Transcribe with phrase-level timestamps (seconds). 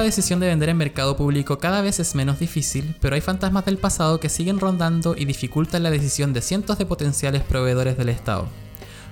[0.00, 3.66] la decisión de vender en mercado público cada vez es menos difícil, pero hay fantasmas
[3.66, 8.08] del pasado que siguen rondando y dificultan la decisión de cientos de potenciales proveedores del
[8.08, 8.48] Estado.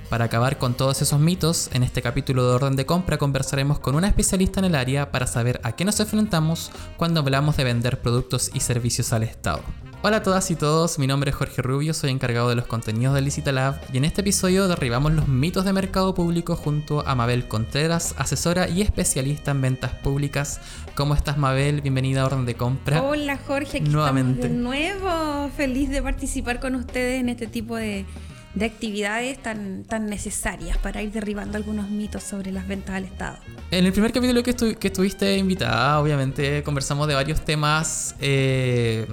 [0.08, 3.94] Para acabar con todos esos mitos, en este capítulo de orden de compra conversaremos con
[3.94, 8.00] una especialista en el área para saber a qué nos enfrentamos cuando hablamos de vender
[8.00, 9.60] productos y servicios al Estado.
[10.00, 13.14] Hola a todas y todos, mi nombre es Jorge Rubio, soy encargado de los contenidos
[13.14, 17.14] de Licita Lab y en este episodio derribamos los mitos de mercado público junto a
[17.14, 20.60] Mabel Contreras, asesora y especialista en ventas públicas.
[20.94, 21.82] ¿Cómo estás Mabel?
[21.82, 23.02] Bienvenida a Orden de Compra.
[23.02, 24.46] Hola Jorge, aquí Nuevamente.
[24.46, 25.50] estamos de nuevo.
[25.54, 28.06] Feliz de participar con ustedes en este tipo de,
[28.54, 33.38] de actividades tan, tan necesarias para ir derribando algunos mitos sobre las ventas al Estado.
[33.70, 39.06] En el primer capítulo que, estu- que estuviste invitada, obviamente conversamos de varios temas eh,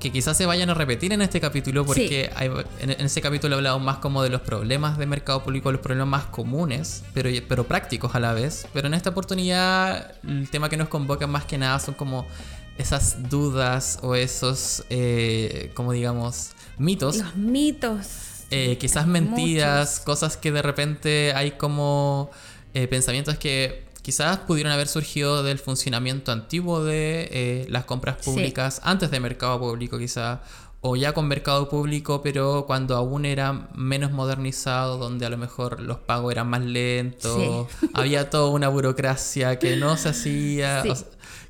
[0.00, 2.48] que quizás se vayan a repetir en este capítulo, porque hay-
[2.80, 6.08] en, en ese capítulo hablamos más como de los problemas de mercado público, los problemas
[6.08, 8.66] más comunes, pero, pero prácticos a la vez.
[8.72, 12.24] Pero en esta oportunidad, el tema que nos convoca más que nada son como
[12.78, 18.06] esas dudas o esos, eh, como digamos, mitos Los mitos.
[18.50, 20.04] Eh, quizás mentiras, muchos.
[20.04, 22.30] cosas que de repente hay como
[22.74, 28.30] eh, pensamientos que quizás pudieron haber surgido del funcionamiento antiguo de eh, las compras Sí.
[28.30, 30.38] públicas, antes de mercado público quizás,
[30.80, 35.80] o ya con mercado público, pero cuando aún era menos modernizado, donde a lo mejor
[35.80, 40.82] los pagos eran más lentos, había toda una burocracia que no se hacía.
[40.84, 40.90] Sí.
[40.90, 41.06] o sea,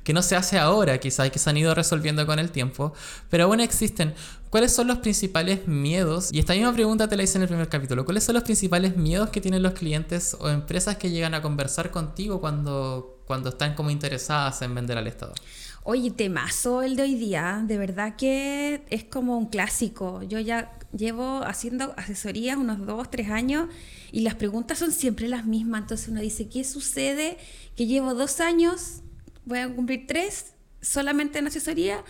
[0.09, 2.93] que no se hace ahora, quizás, y que se han ido resolviendo con el tiempo,
[3.29, 4.15] pero aún existen.
[4.49, 6.33] ¿Cuáles son los principales miedos?
[6.33, 8.05] Y esta misma pregunta te la hice en el primer capítulo.
[8.05, 11.91] ¿Cuáles son los principales miedos que tienen los clientes o empresas que llegan a conversar
[11.91, 15.35] contigo cuando, cuando están como interesadas en vender al Estado?
[15.83, 17.63] Oye, temazo el de hoy día.
[17.67, 20.23] De verdad que es como un clásico.
[20.23, 23.67] Yo ya llevo haciendo asesorías unos dos, tres años
[24.11, 25.81] y las preguntas son siempre las mismas.
[25.81, 27.37] Entonces uno dice, ¿qué sucede?
[27.75, 29.03] Que llevo dos años,
[29.49, 32.05] voy a cumplir tres solamente en asesoría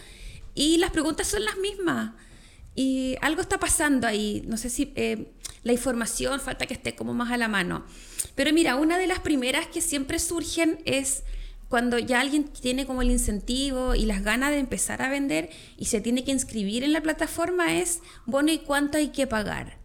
[0.54, 2.12] y las preguntas son las mismas.
[2.76, 4.44] Y algo está pasando ahí.
[4.46, 5.32] No sé si eh,
[5.64, 7.86] la información falta que esté como más a la mano.
[8.36, 11.24] Pero mira, una de las primeras que siempre surgen es
[11.70, 15.86] cuando ya alguien tiene como el incentivo y las ganas de empezar a vender y
[15.86, 19.79] se tiene que inscribir en la plataforma es, bueno, ¿y cuánto hay que pagar?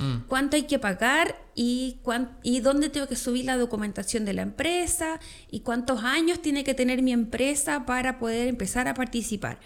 [0.00, 0.26] Mm.
[0.28, 4.42] cuánto hay que pagar y, cuán- y dónde tengo que subir la documentación de la
[4.42, 9.58] empresa y cuántos años tiene que tener mi empresa para poder empezar a participar.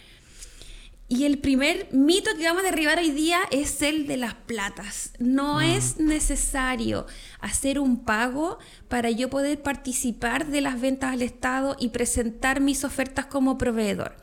[1.06, 5.12] Y el primer mito que vamos a derribar hoy día es el de las platas.
[5.18, 7.06] No es necesario
[7.40, 8.58] hacer un pago
[8.88, 14.16] para yo poder participar de las ventas al Estado y presentar mis ofertas como proveedor.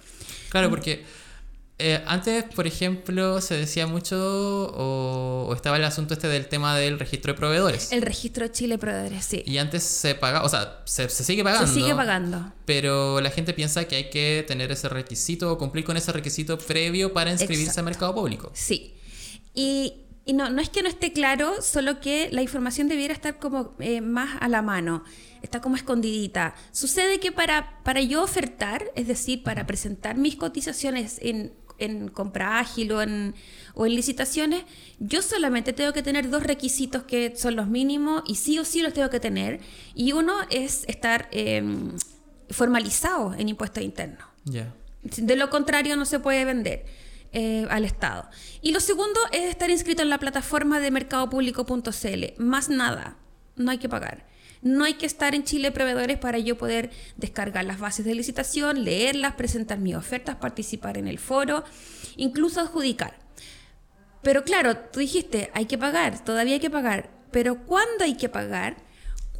[0.49, 1.05] Claro, porque
[1.81, 6.77] eh, antes, por ejemplo, se decía mucho o, o estaba el asunto este del tema
[6.77, 7.91] del registro de proveedores.
[7.91, 9.43] El registro Chile Proveedores, sí.
[9.45, 11.67] Y antes se pagaba, o sea, se, se sigue pagando.
[11.67, 12.53] Se sigue pagando.
[12.65, 16.57] Pero la gente piensa que hay que tener ese requisito o cumplir con ese requisito
[16.57, 18.51] previo para inscribirse al mercado público.
[18.53, 18.93] Sí.
[19.53, 23.39] Y, y no, no es que no esté claro, solo que la información debiera estar
[23.39, 25.03] como eh, más a la mano,
[25.41, 26.55] está como escondidita.
[26.71, 31.53] Sucede que para, para yo ofertar, es decir, para presentar mis cotizaciones en,
[31.85, 33.35] en compra ágil o en,
[33.73, 34.63] o en licitaciones,
[34.99, 38.81] yo solamente tengo que tener dos requisitos que son los mínimos y sí o sí
[38.81, 39.59] los tengo que tener.
[39.95, 41.91] Y uno es estar em,
[42.49, 44.25] formalizado en impuestos internos.
[44.45, 44.73] Ya.
[45.03, 46.85] De lo contrario, no se puede vender
[47.33, 48.29] eh, al Estado.
[48.61, 52.25] Y lo segundo es estar inscrito en la plataforma de mercadopúblico.cl.
[52.37, 53.17] Más nada,
[53.55, 54.30] no hay que pagar.
[54.61, 58.83] No hay que estar en Chile Proveedores para yo poder descargar las bases de licitación,
[58.83, 61.63] leerlas, presentar mis ofertas, participar en el foro,
[62.15, 63.17] incluso adjudicar.
[64.21, 67.09] Pero claro, tú dijiste, hay que pagar, todavía hay que pagar.
[67.31, 68.77] Pero ¿cuándo hay que pagar?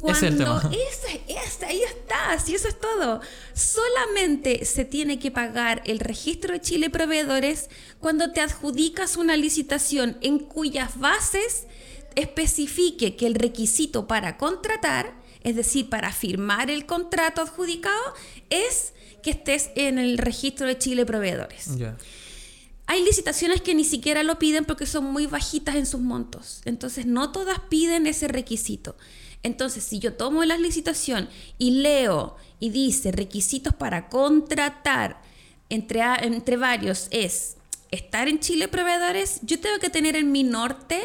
[0.08, 0.74] Ese es el Cuando tema.
[0.90, 3.20] ese, ese, ahí está, si eso es todo.
[3.52, 7.70] Solamente se tiene que pagar el registro de Chile Proveedores
[8.00, 11.66] cuando te adjudicas una licitación en cuyas bases
[12.16, 18.14] especifique que el requisito para contratar, es decir, para firmar el contrato adjudicado,
[18.50, 18.92] es
[19.22, 21.76] que estés en el registro de Chile Proveedores.
[22.86, 26.60] Hay licitaciones que ni siquiera lo piden porque son muy bajitas en sus montos.
[26.64, 28.96] Entonces, no todas piden ese requisito.
[29.44, 35.22] Entonces, si yo tomo la licitación y leo y dice requisitos para contratar
[35.68, 37.56] entre, a- entre varios es
[37.90, 41.00] estar en Chile Proveedores, yo tengo que tener en mi norte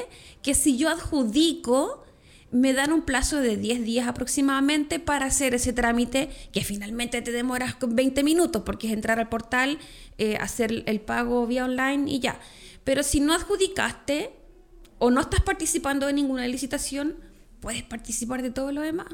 [0.47, 2.05] que si yo adjudico,
[2.51, 7.33] me dan un plazo de 10 días aproximadamente para hacer ese trámite que finalmente te
[7.33, 9.77] demoras con 20 minutos porque es entrar al portal,
[10.17, 12.39] eh, hacer el pago vía online y ya.
[12.85, 14.31] Pero si no adjudicaste
[14.99, 17.17] o no estás participando en ninguna licitación,
[17.59, 19.09] puedes participar de todo lo demás.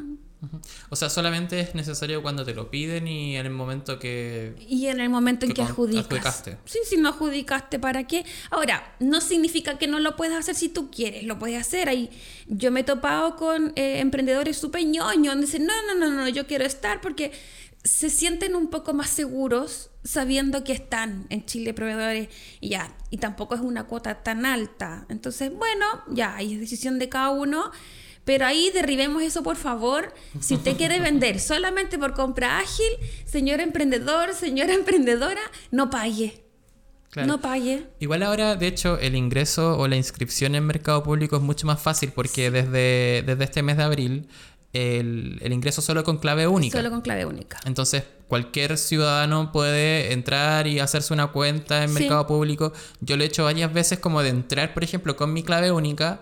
[0.89, 4.55] O sea, solamente es necesario cuando te lo piden y en el momento que...
[4.67, 6.05] Y en el momento en que adjudicas.
[6.05, 6.57] Adjudicaste.
[6.65, 8.25] Sí, si no adjudicaste, ¿para qué?
[8.51, 11.89] Ahora, no significa que no lo puedas hacer si tú quieres, lo puedes hacer.
[11.89, 12.09] Ahí,
[12.47, 16.29] yo me he topado con eh, emprendedores súper ñoños, donde dicen, no, no, no, no,
[16.29, 17.31] yo quiero estar porque
[17.83, 22.29] se sienten un poco más seguros sabiendo que están en Chile proveedores
[22.59, 25.05] y ya, y tampoco es una cuota tan alta.
[25.09, 27.71] Entonces, bueno, ya, es decisión de cada uno.
[28.25, 30.13] Pero ahí derribemos eso, por favor.
[30.39, 32.87] Si usted quiere vender solamente por compra ágil,
[33.25, 35.41] señor emprendedor, señora emprendedora,
[35.71, 36.41] no pague.
[37.15, 37.85] No pague.
[37.99, 41.79] Igual ahora, de hecho, el ingreso o la inscripción en mercado público es mucho más
[41.79, 44.27] fácil porque desde, desde este mes de abril
[44.71, 46.79] el, el, ingreso solo con clave única.
[46.79, 47.59] Solo con clave única.
[47.65, 52.73] Entonces, cualquier ciudadano puede entrar y hacerse una cuenta en mercado público.
[52.99, 56.21] Yo lo he hecho varias veces como de entrar, por ejemplo, con mi clave única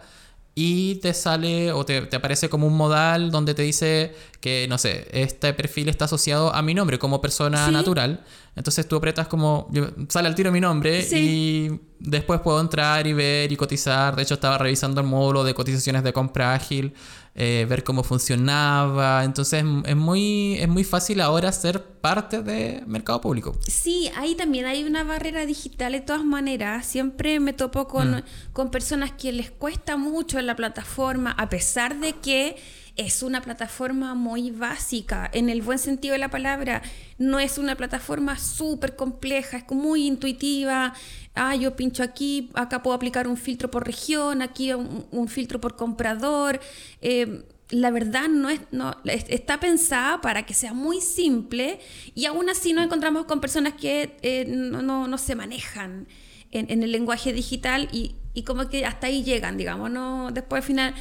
[0.53, 5.07] y te sale o te, aparece como un modal donde te dice que, no sé,
[5.11, 8.23] este perfil está asociado a mi nombre como persona natural.
[8.55, 9.69] Entonces tú apretas como,
[10.09, 14.15] sale al tiro mi nombre y después puedo entrar y ver y cotizar.
[14.15, 16.93] De hecho, estaba revisando el módulo de cotizaciones de compra ágil,
[17.33, 19.23] eh, ver cómo funcionaba.
[19.23, 23.55] Entonces es muy, es muy fácil ahora ser parte de mercado público.
[23.67, 26.85] Sí, ahí también hay una barrera digital de todas maneras.
[26.85, 28.23] Siempre me topo con, mm.
[28.51, 32.57] con personas que les cuesta mucho en la plataforma, a pesar de que
[33.01, 36.81] es una plataforma muy básica, en el buen sentido de la palabra.
[37.17, 40.93] No es una plataforma súper compleja, es muy intuitiva.
[41.33, 45.75] Ah, yo pincho aquí, acá puedo aplicar un filtro por región, aquí un, filtro por
[45.75, 46.59] comprador.
[47.01, 51.79] Eh, la verdad no es, no, está pensada para que sea muy simple
[52.13, 56.07] y aún así nos encontramos con personas que eh, no, se manejan
[56.51, 60.67] en, el lenguaje digital y, y, como que hasta ahí llegan, digamos, no después al
[60.67, 60.93] final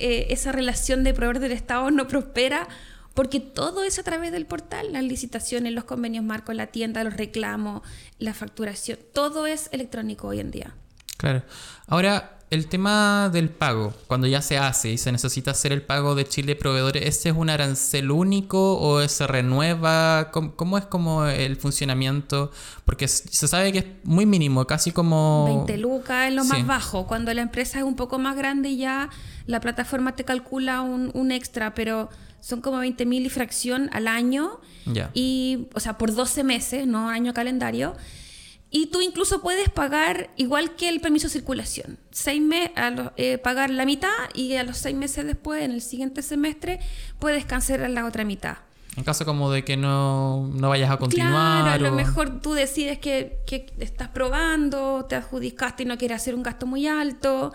[0.00, 2.68] eh, esa relación de proveedor del Estado no prospera
[3.14, 7.14] porque todo es a través del portal, las licitaciones, los convenios marcos, la tienda, los
[7.14, 7.82] reclamos,
[8.18, 10.74] la facturación, todo es electrónico hoy en día.
[11.18, 11.42] Claro.
[11.86, 16.14] Ahora, el tema del pago, cuando ya se hace y se necesita hacer el pago
[16.14, 20.30] de Chile proveedores, ¿ese es un arancel único o se renueva?
[20.30, 22.50] ¿Cómo, es como el funcionamiento?
[22.84, 25.64] Porque se sabe que es muy mínimo, casi como...
[25.66, 27.06] 20 lucas es lo más bajo.
[27.06, 29.08] Cuando la empresa es un poco más grande ya
[29.46, 32.10] la plataforma te calcula un, extra, pero
[32.40, 34.60] son como 20 mil y fracción al año.
[35.14, 37.94] Y, o sea, por 12 meses, no año calendario.
[38.74, 41.98] Y tú incluso puedes pagar igual que el permiso de circulación.
[42.10, 42.70] Seis meses,
[43.18, 46.80] eh, pagar la mitad y a los seis meses después, en el siguiente semestre,
[47.18, 48.56] puedes cancelar la otra mitad.
[48.96, 51.64] En caso como de que no, vayas a continuar.
[51.64, 56.16] Claro, a lo mejor tú decides que, que, estás probando, te adjudicaste y no quieres
[56.16, 57.52] hacer un gasto muy alto.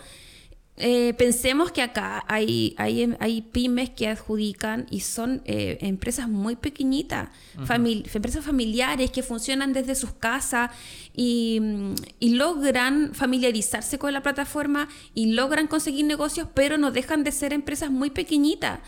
[0.80, 6.56] Eh, pensemos que acá hay, hay, hay, pymes que adjudican y son eh, empresas muy
[6.56, 7.30] pequeñitas,
[8.14, 10.70] empresas familiares que funcionan desde sus casas
[11.16, 11.60] y,
[12.20, 17.54] y, logran familiarizarse con la plataforma y logran conseguir negocios, pero no dejan de ser
[17.54, 18.80] empresas muy pequeñitas.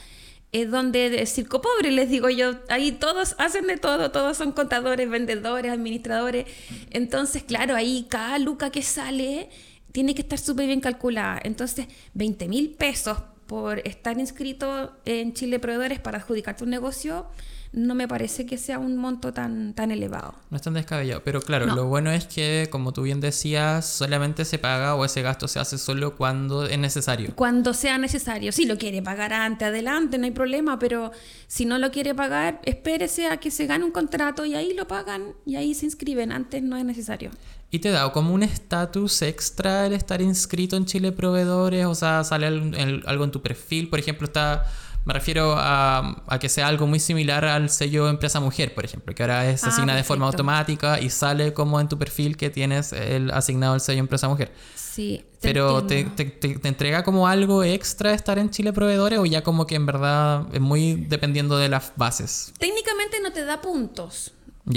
[0.52, 4.52] Es donde de circo pobre, les digo yo, ahí todos hacen de todo, todos son
[4.52, 6.46] contadores, vendedores, administradores.
[6.92, 9.50] Entonces, claro, ahí cada luca que sale
[9.92, 11.40] tiene que estar súper bien calculada.
[11.44, 13.18] Entonces, 20 mil pesos
[13.48, 17.26] por estar inscrito en Chile Proveedores para adjudicarte un negocio,
[17.72, 20.36] no me parece que sea un monto tan, tan elevado.
[20.50, 24.44] No es tan descabellado, pero claro, lo bueno es que, como tú bien decías, solamente
[24.46, 27.34] se paga o ese gasto se hace solo cuando es necesario.
[27.36, 28.52] Cuando sea necesario.
[28.52, 31.12] Si lo quiere pagar antes, adelante, no hay problema, pero
[31.48, 34.88] si no lo quiere pagar, espérese a que se gane un contrato y ahí lo
[34.88, 36.32] pagan y ahí se inscriben.
[36.32, 37.30] Antes no es necesario.
[37.72, 41.86] ¿Y te da como un estatus extra el estar inscrito en Chile Proveedores?
[41.86, 44.66] O sea, sale algo en tu perfil, por ejemplo, está
[45.06, 49.24] me refiero a, que sea algo muy similar al sello Empresa Mujer, por ejemplo, que
[49.24, 52.94] ahora es ah, asignado de forma automática y sale como en tu perfil que tienes
[52.94, 54.52] el asignado el sello Empresa Mujer.
[54.76, 55.26] Sí.
[55.42, 59.76] Pero te, te, entrega como algo extra estar en Chile Proveedores o ya como que
[59.76, 62.54] en verdad es muy dependiendo de las bases.
[62.60, 64.34] Técnicamente no te da puntos.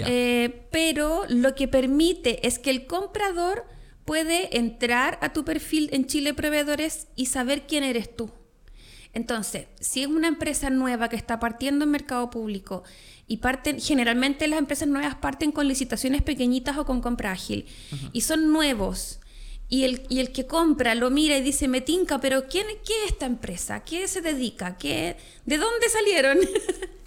[0.07, 3.67] Eh, pero lo que permite es que el comprador
[4.05, 8.31] puede entrar a tu perfil en Chile Proveedores y saber quién eres tú.
[9.15, 12.83] Entonces, si es una empresa nueva que está partiendo en mercado público
[13.27, 17.67] y parten, generalmente las empresas nuevas parten con licitaciones pequeñitas o con compra ágil
[18.13, 19.21] y son nuevos
[19.73, 22.93] y el, y el que compra lo mira y dice, me tinca, pero ¿quién, ¿qué
[23.07, 23.83] es esta empresa?
[23.83, 24.77] ¿Qué se dedica?
[24.77, 26.39] ¿Qué, ¿De dónde salieron?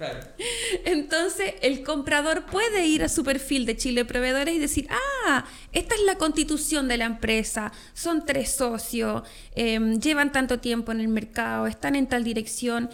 [0.86, 5.93] Entonces el comprador puede ir a su perfil de Chile Proveedores y decir, ah, esta
[5.93, 9.22] es la constitución de la empresa, son tres socios,
[9.53, 12.89] em, llevan tanto tiempo en el mercado, están en tal dirección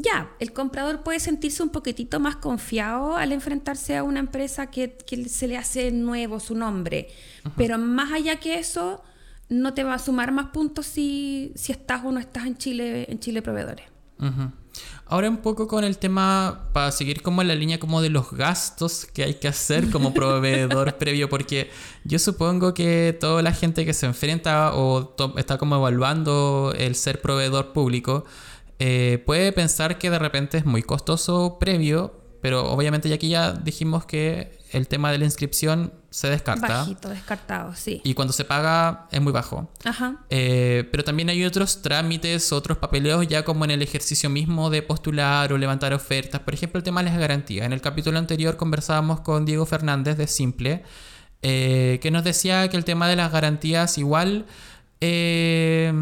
[0.00, 4.96] ya, el comprador puede sentirse un poquitito más confiado al enfrentarse a una empresa que,
[5.28, 7.08] se le hace nuevo su nombre.
[7.56, 9.02] Pero más allá que eso,
[9.48, 13.06] no te va a sumar más puntos si, si estás o no estás en Chile,
[13.10, 13.86] en Chile Proveedores.
[15.06, 18.32] Ahora un poco con el tema, para seguir como en la línea como de los
[18.32, 21.70] gastos que hay que hacer como proveedor previo, porque
[22.04, 27.20] yo supongo que toda la gente que se enfrenta o está como evaluando el ser
[27.20, 28.24] proveedor público,
[28.78, 33.52] eh, puede pensar que de repente es muy costoso previo, pero obviamente ya aquí ya
[33.52, 36.68] dijimos que el tema de la inscripción se descarta.
[36.68, 38.00] Bajito, descartado, sí.
[38.04, 39.70] Y cuando se paga es muy bajo.
[39.84, 40.24] Ajá.
[40.30, 44.82] Eh, pero también hay otros trámites, otros papeleos ya como en el ejercicio mismo de
[44.82, 46.40] postular o levantar ofertas.
[46.40, 47.66] Por ejemplo, el tema de las garantías.
[47.66, 50.82] En el capítulo anterior conversábamos con Diego Fernández de Simple,
[51.42, 54.46] eh, que nos decía que el tema de las garantías igual
[55.00, 55.92] eh,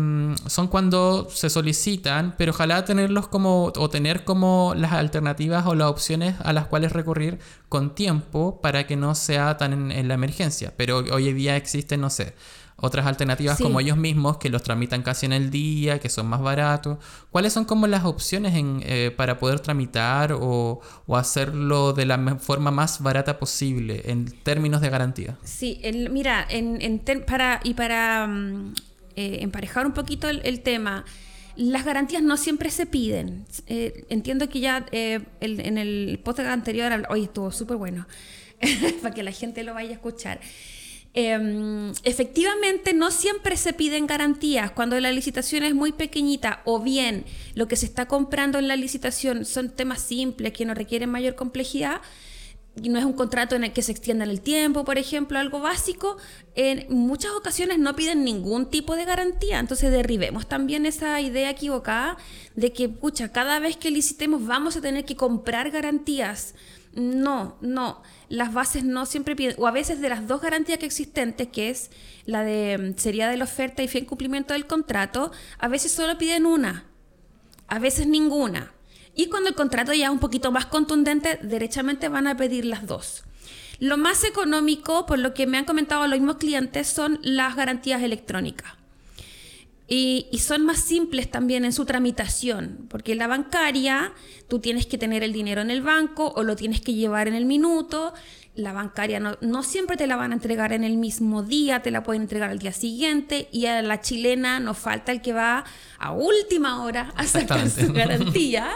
[0.46, 5.88] son cuando se solicitan, pero ojalá tenerlos como o tener como las alternativas o las
[5.88, 7.38] opciones a las cuales recurrir
[7.68, 10.72] con tiempo para que no sea tan en, la emergencia.
[10.76, 12.34] Pero hoy en día existen, no sé,
[12.76, 16.42] otras alternativas como ellos mismos que los tramitan casi en el día, que son más
[16.42, 16.98] baratos.
[17.30, 22.36] ¿Cuáles son como las opciones en, eh, para poder tramitar o, o, hacerlo de la
[22.38, 25.38] forma más barata posible en términos de garantía?
[25.42, 25.80] Sí,
[26.10, 28.74] mira, en, en para, y para mm,
[29.16, 31.06] eh, emparejar un poquito el, tema,
[31.56, 33.46] las garantías no siempre se piden.
[33.66, 38.06] Eh, entiendo que ya eh, en el podcast anterior, hoy estuvo súper bueno,
[39.02, 40.40] para que la gente lo vaya a escuchar.
[41.18, 47.24] Em, efectivamente, no siempre se piden garantías cuando la licitación es muy pequeñita o bien
[47.54, 51.34] lo que se está comprando en la licitación son temas simples que no requieren mayor
[51.34, 52.02] complejidad
[52.82, 55.60] no es un contrato en el que se extienda en el tiempo, por ejemplo, algo
[55.60, 56.18] básico,
[56.54, 59.58] en muchas ocasiones no piden ningún tipo de garantía.
[59.58, 62.18] Entonces derribemos también esa idea equivocada
[62.54, 66.54] de que, pucha, cada vez que licitemos vamos a tener que comprar garantías.
[66.92, 70.86] No, no, las bases no siempre piden, o a veces de las dos garantías que
[70.86, 71.90] existentes, que es
[72.24, 76.18] la de mm, sería de la oferta y fin cumplimiento del contrato, a veces solo
[76.18, 76.86] piden una,
[77.68, 78.72] a veces ninguna.
[79.14, 82.86] Y cuando el contrato ya es un poquito más contundente, derechamente van a pedir las
[82.86, 83.24] dos.
[83.78, 88.02] Lo más económico, por lo que me han comentado los mismos clientes, son las garantías
[88.02, 88.72] electrónicas.
[89.88, 94.12] Y, y, son más simples también en su tramitación, porque la bancaria,
[94.48, 97.34] tú tienes que tener el dinero en el banco o lo tienes que llevar en
[97.34, 98.12] el minuto.
[98.56, 102.02] La bancaria no, siempre te la van a entregar en el mismo día, te la
[102.02, 103.48] pueden entregar al día siguiente.
[103.52, 105.64] Y a la chilena nos falta el que va
[105.98, 108.70] a última hora a sacar su garantía.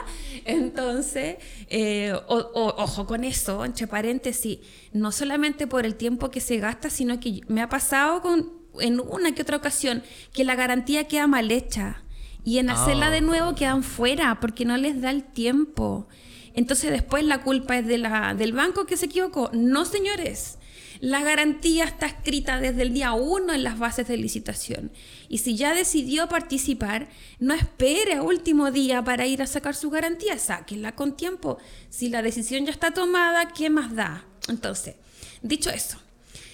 [0.44, 1.36] Entonces,
[1.68, 4.58] eh, ojo con eso, entre paréntesis,
[4.92, 9.00] no solamente por el tiempo que se gasta, sino que me ha pasado con, en
[9.00, 12.02] una que otra ocasión que la garantía queda mal hecha
[12.44, 13.22] y en hacerla de ah.
[13.22, 16.08] nuevo quedan fuera porque no les da el tiempo.
[16.54, 19.50] Entonces después la culpa es de la, del banco que se equivocó.
[19.52, 20.58] No, señores.
[21.00, 24.92] La garantía está escrita desde el día uno en las bases de licitación.
[25.30, 27.08] Y si ya decidió participar,
[27.38, 30.38] no espere a último día para ir a sacar su garantía.
[30.38, 31.56] Sáquenla con tiempo.
[31.88, 34.26] Si la decisión ya está tomada, ¿qué más da?
[34.48, 34.96] Entonces,
[35.40, 35.98] dicho eso,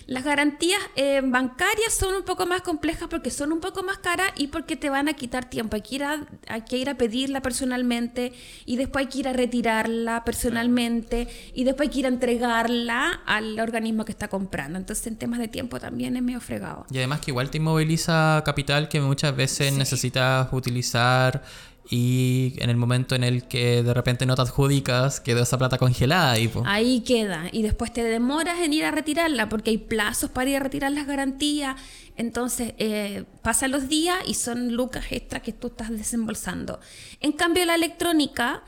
[0.06, 4.30] las garantías eh, bancarias son un poco más complejas porque son un poco más caras
[4.36, 5.74] y porque te van a quitar tiempo.
[5.74, 8.32] Hay que ir a, hay que ir a pedirla personalmente
[8.64, 13.20] y después hay que ir a retirarla personalmente y después hay que ir a entregarla
[13.26, 14.78] al organismo que está comprando.
[14.78, 16.86] Entonces en temas de tiempo también es medio fregado.
[16.90, 21.42] Y además que igual te inmoviliza capital que muchas veces necesitas utilizar
[21.88, 25.78] y en el momento en el que de repente no te adjudicas, quedó esa plata
[25.78, 26.50] congelada ahí.
[26.64, 27.44] Ahí queda.
[27.52, 30.92] Y después te demoras en ir a retirarla porque hay plazos para ir a retirar
[30.92, 31.76] las garantías.
[32.16, 36.80] Entonces eh, pasan los días y son lucas extras que tú estás desembolsando.
[37.20, 38.62] En cambio, la electrónica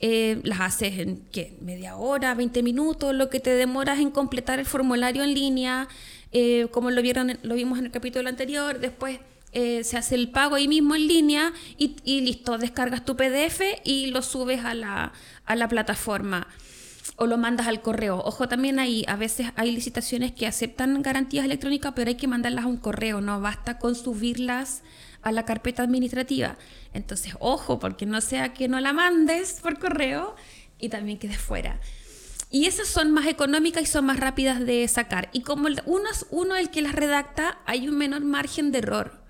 [0.00, 1.56] eh, las haces en ¿qué?
[1.60, 5.88] media hora, 20 minutos, lo que te demoras en completar el formulario en línea,
[6.32, 8.80] eh, como lo, vieron, lo vimos en el capítulo anterior.
[8.80, 9.20] Después
[9.54, 14.08] eh, se hace el pago ahí mismo en línea y, listo, descargas tu PDF y
[14.08, 15.12] lo subes a la,
[15.46, 16.48] a la plataforma
[17.16, 18.20] o lo mandas al correo.
[18.24, 22.64] Ojo, también ahí a veces hay licitaciones que aceptan garantías electrónicas, pero hay que mandarlas
[22.64, 24.82] a un correo, no basta con subirlas
[25.22, 26.56] a la carpeta administrativa.
[26.92, 30.34] Entonces, ojo, porque no sea que no la mandes por correo
[30.78, 31.80] y también quedes fuera.
[32.50, 35.28] Y esas son más económicas y son más rápidas de sacar.
[35.32, 39.23] Y como uno es uno el que las redacta, hay un menor margen de error.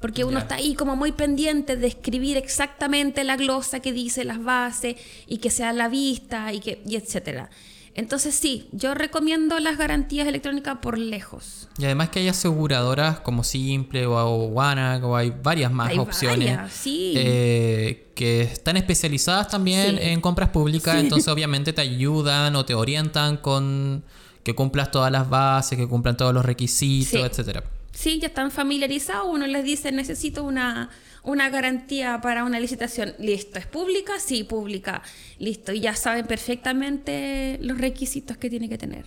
[0.00, 4.42] Porque uno está ahí como muy pendiente de escribir exactamente la glosa que dice las
[4.42, 7.50] bases y que sea la vista y que y etcétera.
[7.98, 11.68] Entonces sí, yo recomiendo las garantías electrónicas por lejos.
[11.78, 18.06] Y además que hay aseguradoras como Simple o Wanag o hay varias más opciones eh,
[18.14, 24.04] que están especializadas también en compras públicas, entonces obviamente te ayudan o te orientan con
[24.44, 27.64] que cumplas todas las bases, que cumplan todos los requisitos, etcétera.
[27.98, 30.88] Sí, ya están familiarizados, uno les dice necesito una
[31.24, 33.12] una garantía para una licitación.
[33.18, 34.20] Listo, ¿es pública?
[34.20, 35.02] Sí, pública.
[35.40, 39.06] Listo, y ya saben perfectamente los requisitos que tiene que tener.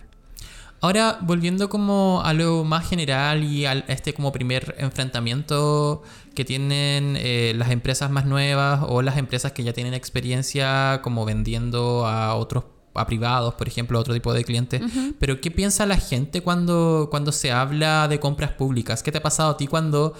[0.82, 6.02] Ahora, volviendo como a lo más general y a este como primer enfrentamiento
[6.34, 11.24] que tienen eh, las empresas más nuevas o las empresas que ya tienen experiencia como
[11.24, 14.82] vendiendo a otros a privados, por ejemplo, a otro tipo de clientes.
[15.18, 19.02] Pero ¿qué piensa la gente cuando, cuando se habla de compras públicas?
[19.02, 20.14] ¿Qué te ha pasado a ti cuando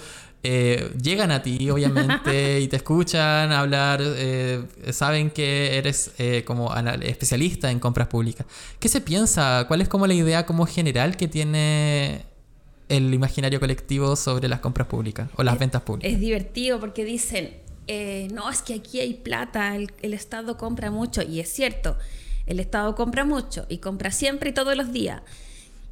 [0.45, 6.75] eh, llegan a ti, obviamente, y te escuchan hablar, eh, saben que eres eh, como
[6.75, 8.45] especialista en compras públicas.
[8.77, 9.63] ¿Qué se piensa?
[9.69, 12.25] ¿Cuál es como la idea como general que tiene
[12.89, 16.11] el imaginario colectivo sobre las compras públicas o las ventas públicas?
[16.11, 17.53] Es divertido porque dicen,
[18.33, 21.95] no, es que aquí hay plata, el, el Estado compra mucho, y es cierto,
[22.45, 25.21] el Estado compra mucho y compra siempre y todos los días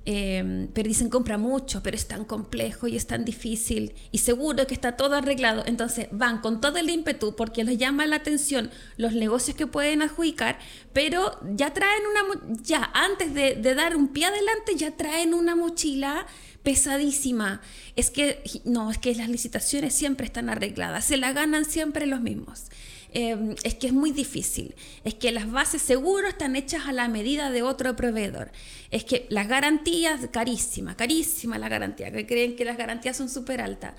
[0.03, 4.65] Em, pero dicen compra mucho, pero es tan complejo y es tan difícil y seguro
[4.65, 5.63] que está todo arreglado.
[5.67, 10.01] Entonces van con todo el ímpetu porque les llama la atención los negocios que pueden
[10.01, 10.57] adjudicar,
[10.91, 15.55] pero ya traen una, ya antes de, de dar un pie adelante, ya traen una
[15.55, 16.25] mochila
[16.63, 17.61] pesadísima.
[17.95, 22.21] Es que, no, es que las licitaciones siempre están arregladas, se la ganan siempre los
[22.21, 22.71] mismos.
[23.13, 27.09] Em, es que es muy difícil, es que las bases seguro están hechas a la
[27.09, 28.51] medida de otro proveedor,
[28.89, 33.59] es que las garantías, carísima, carísima la garantía, que creen que las garantías son súper
[33.59, 33.95] altas.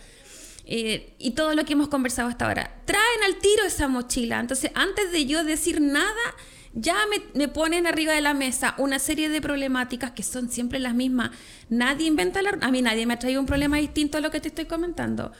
[0.65, 4.71] Eh, y todo lo que hemos conversado hasta ahora, traen al tiro esa mochila, entonces
[4.75, 6.35] antes de yo decir nada,
[6.73, 10.79] ya me, me, ponen arriba de la mesa una serie de problemáticas que son siempre
[10.79, 11.33] las mismas.
[11.69, 12.57] Nadie inventa la...
[12.63, 15.33] A mí nadie me ha traído un problema distinto a lo que te estoy comentando.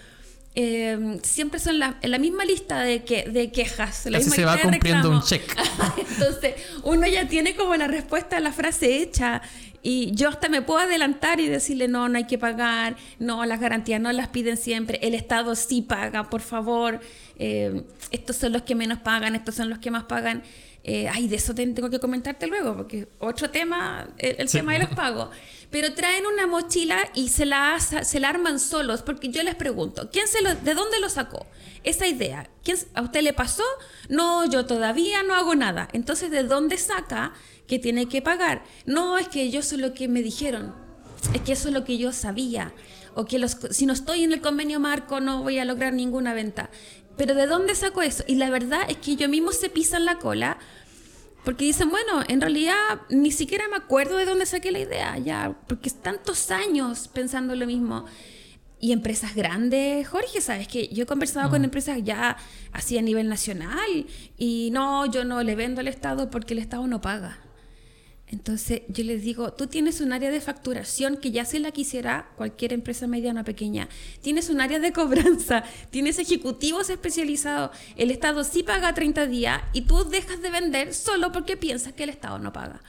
[0.55, 4.07] Em, siempre son la, en la misma lista de, que, de quejas.
[4.07, 5.43] Así se va cumpliendo un check.
[5.97, 9.41] Entonces, uno ya tiene como la respuesta a la frase hecha.
[9.83, 13.61] Y yo hasta me puedo adelantar y decirle, no, no hay que pagar, no, las
[13.61, 17.01] garantías no las piden siempre, el Estado sí paga, por favor,
[17.37, 20.45] em, estos son los que menos pagan, estos son los que más pagan.
[20.85, 24.89] Eh, ay, de eso tengo que comentarte luego, porque otro tema, el, tema de los
[24.97, 25.29] pagos.
[25.71, 30.11] Pero traen una mochila y se la, se la arman solos, porque yo les pregunto,
[30.13, 31.47] ¿quién se lo, ¿de dónde lo sacó?
[31.85, 33.65] Esa idea, ¿quién, ¿a usted le pasó?
[34.09, 35.89] No, yo todavía no hago nada.
[35.93, 37.33] Entonces, ¿de dónde saca
[37.67, 38.65] que tiene que pagar?
[38.85, 40.75] No, es que yo sé lo que me dijeron,
[41.33, 42.75] es que eso es lo que yo sabía
[43.15, 46.35] o que los, si no estoy en el convenio marco no voy a lograr ninguna
[46.35, 46.71] venta.
[47.17, 48.25] Pero ¿de dónde saco eso?
[48.27, 50.59] Y la verdad es que yo mismo se pisan la cola
[51.45, 52.75] porque dicen, bueno, en realidad
[53.11, 57.57] ni siquiera me acuerdo de dónde saqué la idea, ya, porque es tantos años pensando
[57.57, 58.05] lo mismo.
[58.79, 61.65] Y empresas grandes, Jorge, sabes que yo he conversado con mm.
[61.65, 62.37] empresas ya
[62.73, 66.87] así a nivel nacional y no, yo no le vendo al Estado porque el Estado
[66.87, 67.39] no paga.
[68.33, 72.31] Entonces yo les digo, tú tienes un área de facturación que ya se la quisiera
[72.37, 73.91] cualquier empresa mediana o pequeña.
[74.23, 77.77] Tienes un área de cobranza, tienes ejecutivos especializados.
[77.97, 82.05] El Estado sí paga 30 días y tú dejas de vender solo porque piensas que
[82.05, 82.81] el Estado no paga.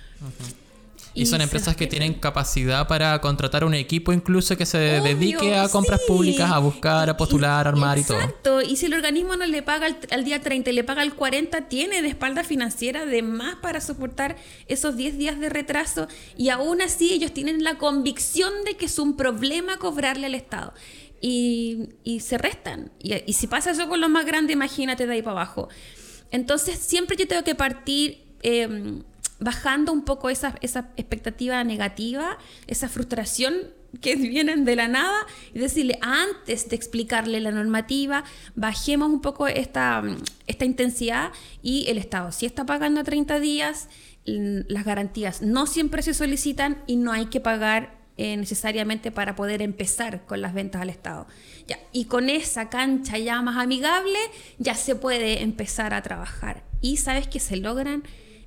[1.16, 5.70] Y, son empresas que tienen capacidad para contratar un equipo incluso que se dedique a
[5.70, 8.18] compras públicas, a buscar, a postular, a armar y todo.
[8.18, 11.14] Exacto, y si el organismo no le paga al, día 30 y le paga al
[11.14, 16.50] 40, tiene de espalda financiera de más para soportar esos 10 días de retraso y
[16.50, 20.74] aún así ellos tienen la convicción de que es un problema cobrarle al Estado.
[21.26, 22.92] Y, se restan.
[23.00, 25.70] Y, si pasa eso con los más grandes, imagínate de ahí para abajo.
[26.32, 28.26] Entonces siempre yo tengo que partir...
[28.42, 29.04] Em,
[29.40, 33.54] bajando un poco esa, esa expectativa negativa, esa frustración
[34.02, 38.24] que vienen de la nada y decirle antes de explicarle la normativa,
[38.56, 40.04] bajemos un poco esta,
[40.48, 43.90] esta intensidad y el Estado si está pagando a 30 días,
[44.26, 49.64] las garantías no siempre se solicitan y no hay que pagar eh, necesariamente para poder
[49.64, 51.28] empezar con las ventas al Estado.
[51.68, 54.20] Ya, y con esa cancha ya más amigable
[54.60, 56.64] ya se puede empezar a trabajar.
[56.80, 58.04] Y sabes que se logran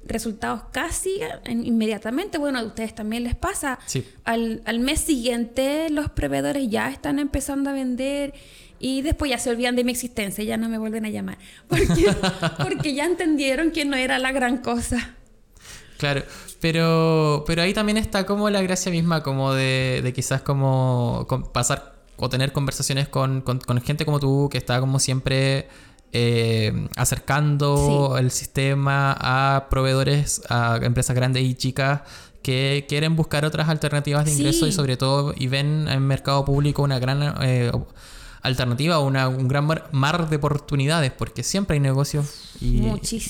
[0.06, 2.38] resultados casi inmediatamente.
[2.38, 3.78] Bueno, a ustedes también les pasa.
[4.24, 8.34] Al, al, mes siguiente los proveedores ya están empezando a vender
[8.78, 11.38] y después ya se olvidan de mi existencia, ya no me vuelven a llamar.
[11.68, 12.06] Porque,
[12.62, 15.14] porque ya entendieron que no era la gran cosa.
[15.98, 16.22] Claro,
[16.60, 21.94] pero, pero ahí también está como la gracia misma, como de, de quizás como pasar
[22.18, 25.68] o tener conversaciones con, con- con gente como tú, que está como siempre
[26.18, 32.00] eh, acercando el sistema a proveedores, a empresas grandes y chicas
[32.42, 34.38] que quieren buscar otras alternativas de Sí.
[34.38, 37.70] ingreso y sobre todo y ven en mercado público una gran eh,
[38.40, 42.80] alternativa, una, un gran mar, mar de oportunidades, porque siempre hay negocios y,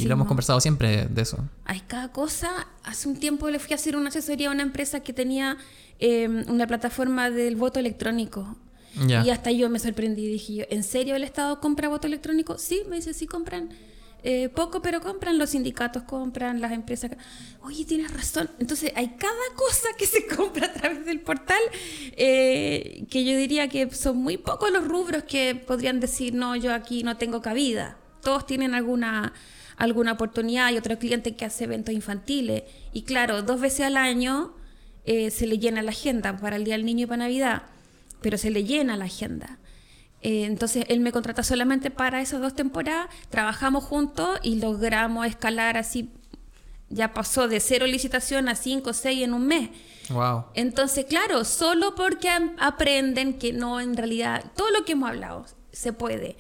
[0.05, 1.39] lo hemos conversado siempre de eso.
[1.65, 2.69] Hay cada cosa.
[2.85, 5.57] Hace un tiempo le fui a hacer una asesoría a una empresa que tenía
[5.99, 8.57] eh, una plataforma del voto electrónico.
[8.97, 10.27] Y hasta yo me sorprendí.
[10.27, 12.59] Dije yo, ¿en serio el Estado compra voto electrónico?
[12.59, 13.71] Sí, me dice, sí compran.
[14.29, 17.13] Eh, poco, pero compran los sindicatos, compran las empresas.
[17.63, 18.51] Oye, tienes razón.
[18.59, 21.61] Entonces, hay cada cosa que se compra a través del portal
[22.17, 26.75] eh, que yo diría que son muy pocos los rubros que podrían decir, no, yo
[26.75, 27.99] aquí no tengo cabida.
[28.23, 29.33] Todos tienen alguna,
[29.77, 30.67] alguna oportunidad.
[30.67, 32.65] Hay otro cliente que hace eventos infantiles.
[32.93, 34.55] Y claro, dos veces al año
[35.05, 37.63] eh, se le llena la agenda para el Día del Niño y para Navidad,
[38.21, 39.59] pero se le llena la agenda.
[40.23, 45.77] Eh, entonces él me contrata solamente para esas dos temporadas, trabajamos juntos y logramos escalar
[45.77, 46.11] así,
[46.89, 49.71] ya pasó de cero licitación a cinco o seis en un mes.
[50.09, 50.47] Wow.
[50.55, 55.93] Entonces, claro, solo porque aprenden que no, en realidad, todo lo que hemos hablado se
[55.93, 56.37] puede.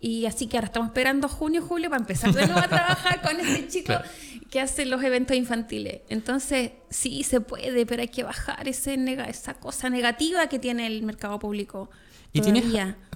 [0.00, 3.38] Y así que ahora estamos esperando junio, julio para empezar de nuevo a trabajar con
[3.40, 4.04] este chico Claro.
[4.50, 6.02] que hace los eventos infantiles.
[6.08, 10.86] Entonces, sí, se puede, pero hay que bajar ese nega- esa cosa negativa que tiene
[10.86, 11.90] el mercado público.
[12.32, 12.64] ¿Y tienes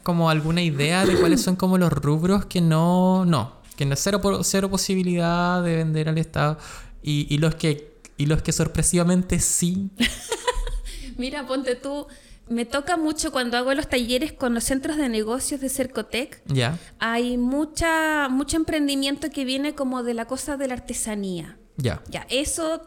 [0.02, 4.20] como alguna idea de cuáles son como los rubros que no, no, que no cero,
[4.42, 6.58] cero posibilidad de vender al Estado
[7.02, 9.90] y, y los que y los que sorpresivamente sí?
[11.16, 12.06] Mira, ponte tú,
[12.52, 16.42] me toca mucho cuando hago los talleres con los centros de negocios de Cercotec.
[16.46, 21.56] Ya, Hay mucha, mucho emprendimiento que viene como de la cosa de la artesanía.
[21.76, 22.02] ya.
[22.08, 22.86] Ya, eso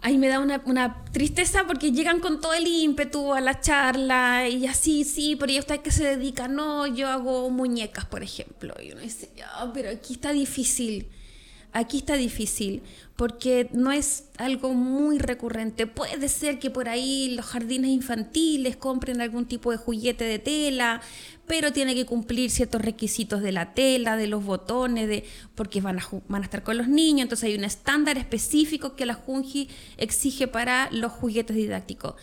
[0.00, 4.46] ahí me da una, una tristeza porque llegan con todo el ímpetu a la charla
[4.48, 6.46] y así, sí, pero ¿y usted a qué se dedica?
[6.46, 8.74] No, yo hago muñecas, por ejemplo.
[8.82, 11.08] Y uno dice, ya, pero aquí está difícil.
[11.76, 12.82] Aquí está difícil
[13.16, 15.88] porque no es algo muy recurrente.
[15.88, 21.02] Puede ser que por ahí los jardines infantiles compren algún tipo de juguete de tela,
[21.48, 25.24] pero tiene que cumplir ciertos requisitos de la tela, de los botones, de
[25.56, 27.22] porque van a, van a estar con los niños.
[27.22, 32.14] Entonces hay un estándar específico que la Junji exige para los juguetes didácticos.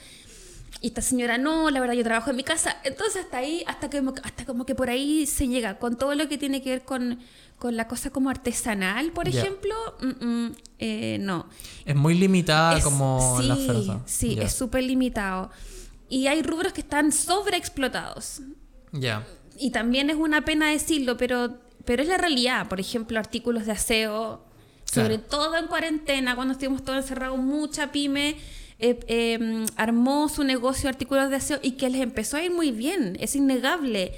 [0.84, 2.78] Y esta señora, no, la verdad yo trabajo en mi casa.
[2.84, 6.28] Entonces hasta ahí, hasta, que, hasta como que por ahí se llega, con todo lo
[6.28, 7.20] que tiene que ver con,
[7.60, 11.48] con la cosa como artesanal, por ejemplo, mm, mm, eh, no.
[11.86, 14.02] Es muy limitada Es- como sí, la oferta.
[14.08, 15.52] Sí, es súper limitado.
[16.10, 18.42] Y hay rubros que están sobreexplotados.
[18.92, 19.26] Ya.
[19.58, 22.68] Y también es una pena decirlo, pero, pero es la realidad.
[22.68, 24.44] Por ejemplo, artículos de aseo,
[24.86, 25.30] sobre Claro.
[25.30, 28.36] todo en cuarentena, cuando estuvimos todos encerrados, mucha pyme
[28.82, 32.52] eh, eh, armó su negocio de artículos de aseo y que les empezó a ir
[32.52, 34.14] muy bien, es innegable.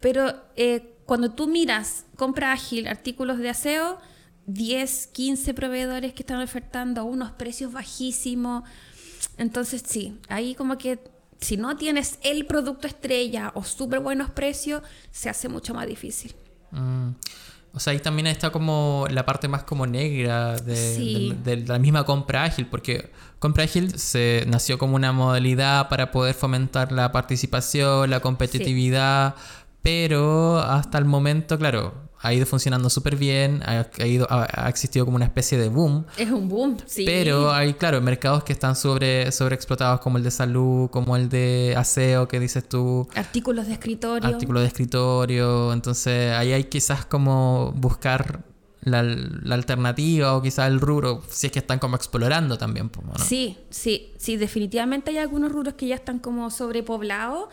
[0.00, 3.98] Pero eh, cuando tú miras compra ágil, artículos de aseo,
[4.46, 8.64] 10, 15 proveedores que están ofertando a unos precios bajísimos.
[9.36, 10.98] Entonces sí, ahí como que
[11.38, 16.34] si no tienes el producto estrella o súper buenos precios, se hace mucho más difícil.
[16.70, 17.10] Mm.
[17.78, 21.32] O sea, ahí también está como la parte más como negra de, Sí.
[21.44, 26.10] de- de la misma compra ágil, porque compra ágil se nació como una modalidad para
[26.10, 29.36] poder fomentar la participación, la competitividad,
[29.80, 34.68] pero hasta el momento, claro, ha ido funcionando súper bien, ha, ha ido, ha, ha
[34.68, 37.04] existido como una especie de boom, Es un boom, sí.
[37.06, 41.74] pero hay, claro, mercados que están sobre, sobreexplotados como el de salud, como el de
[41.76, 44.28] aseo que dices tú, Artículos de escritorio.
[44.28, 45.72] artículos de escritorio.
[45.72, 48.42] Entonces ahí hay quizás como buscar
[48.80, 52.90] la, la alternativa o quizás el rubro, si es que están como explorando también.
[53.04, 53.24] ¿no?
[53.24, 57.48] Sí, sí, sí, definitivamente hay algunos rubros que ya están como sobrepoblados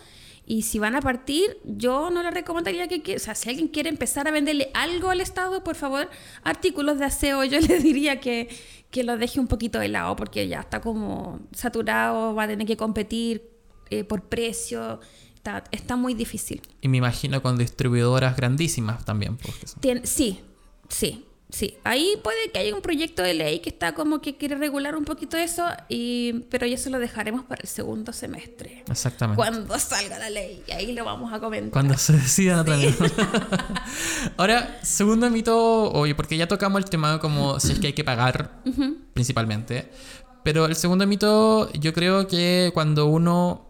[0.47, 3.67] y si van a partir, yo no les recomendaría que, que- o sea, si alguien
[3.67, 6.09] quiere empezar a venderle algo al Estado, por favor,
[6.43, 8.49] artículos de aseo, yo le diría que,
[8.91, 12.67] que lo deje un poquito de lado porque ya está como saturado, va a tener
[12.67, 13.49] que competir
[13.89, 14.99] eh, por precio,
[15.35, 16.61] está, está muy difícil.
[16.81, 19.37] Y me imagino con distribuidoras grandísimas también.
[19.37, 20.41] pues, que son- Tien- sí,
[20.89, 21.75] sí, sí.
[21.83, 25.05] Ahí puede que haya un proyecto de ley que está como que quiere regular un
[25.05, 28.83] poquito eso, y, pero eso lo dejaremos para el segundo semestre.
[28.89, 29.37] Exactamente.
[29.37, 31.71] Cuando salga la ley, y ahí lo vamos a comentar.
[31.71, 32.95] Cuando se decidan otra vez.
[34.37, 38.03] Ahora, segundo mito, oye, porque ya tocamos el tema como si es que hay que
[38.03, 38.61] pagar
[39.13, 39.89] principalmente.
[40.43, 43.67] Pero el segundo mito, yo creo que cuando uno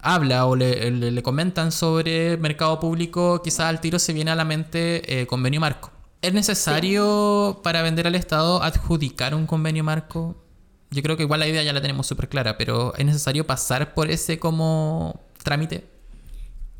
[0.00, 4.34] habla o le, le- le comentan sobre mercado público, quizás al tiro se viene a
[4.34, 5.90] la mente eh, convenio marco.
[6.24, 10.42] ¿Es necesario para vender al Estado adjudicar un convenio marco?
[10.90, 13.92] Yo creo que igual la idea ya la tenemos súper clara, pero ¿es necesario pasar
[13.92, 15.84] por ese como trámite?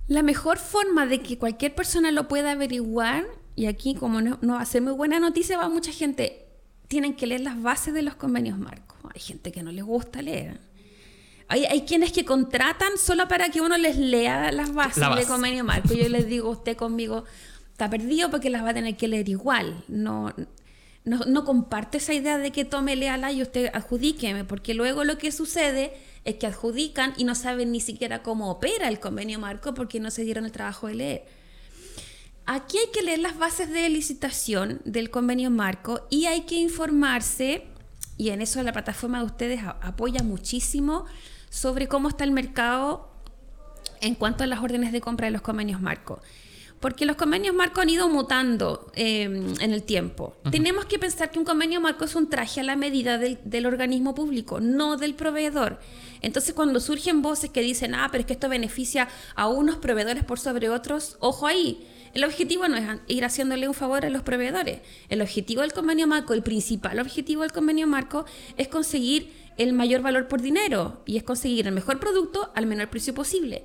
[0.09, 4.55] La mejor forma de que cualquier persona lo pueda averiguar, y aquí como no, no
[4.55, 6.47] va a ser muy buena noticia, va mucha gente,
[6.89, 8.97] tienen que leer las bases de los convenios marcos.
[9.15, 10.59] Hay gente que no les gusta leer.
[11.49, 15.21] Hay, hay quienes que contratan solo para que uno les lea las bases La base.
[15.21, 15.93] del convenio marco.
[15.93, 17.25] Yo les digo, usted conmigo
[17.75, 19.85] está perdido porque las va a tener que leer igual.
[19.89, 20.33] No,
[21.05, 25.19] no, no comparte esa idea de que tome, léala y usted adjudíqueme, porque luego lo
[25.19, 25.93] que sucede
[26.25, 30.13] es que adjudican y no saben ni siquiera cómo opera el convenio marco porque no
[30.13, 31.25] se dieron el trabajo de leer.
[32.47, 37.65] Aquí hay que leer las bases de licitación del convenio marco y hay que informarse,
[38.17, 41.07] y en eso la plataforma de ustedes apoya muchísimo,
[41.51, 43.11] sobre cómo está el mercado
[44.01, 46.23] en cuanto a las órdenes de compra de los convenios marco.
[46.85, 50.37] Porque los convenios marco han ido mutando eh, en el tiempo.
[50.51, 53.65] Tenemos que pensar que un convenio marco es un traje a la medida del, del
[53.65, 55.81] organismo público, no del proveedor.
[56.21, 60.25] Entonces, cuando surgen voces que dicen, ah, pero es que esto beneficia a unos proveedores
[60.25, 61.89] por sobre otros, ojo ahí.
[62.13, 64.81] El objetivo no es ir haciéndole un favor a los proveedores.
[65.09, 68.27] El objetivo del convenio marco, el principal objetivo del convenio marco,
[68.59, 72.91] es conseguir el mayor valor por dinero y es conseguir el mejor producto al menor
[72.91, 73.65] precio posible.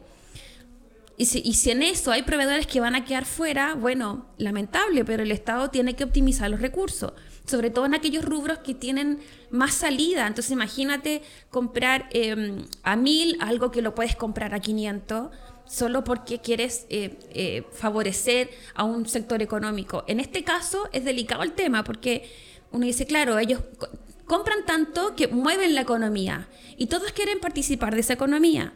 [1.20, 5.04] Y si, y si en eso hay proveedores que van a quedar fuera, bueno, lamentable,
[5.04, 7.12] pero el Estado tiene que optimizar los recursos,
[7.46, 9.20] sobre todo en aquellos rubros que tienen
[9.52, 10.28] más salida.
[10.28, 15.28] Entonces imagínate comprar eh, a mil algo que lo puedes comprar a 500
[15.68, 20.06] solo porque quieres eh, eh, favorecer a un sector económico.
[20.08, 22.32] En este caso es delicado el tema porque
[22.72, 23.90] uno dice, claro, ellos co-
[24.26, 28.72] compran tanto que mueven la economía y todos quieren participar de esa economía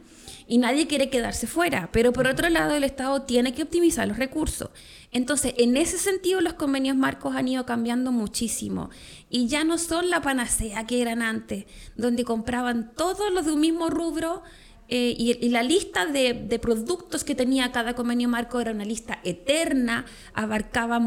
[0.47, 1.89] y nadie quiere quedarse fuera.
[1.91, 4.69] Pero por otro lado, el Estado tiene que optimizar los recursos.
[5.11, 8.89] Entonces, en ese sentido, los convenios marcos han ido cambiando muchísimo
[9.29, 13.59] y ya no son la panacea que eran antes, donde compraban todos los de un
[13.61, 14.41] mismo rubro.
[14.89, 19.19] eh, y, la lista de, de productos que tenía cada convenio marco era una lista
[19.23, 20.99] eterna, abarcaba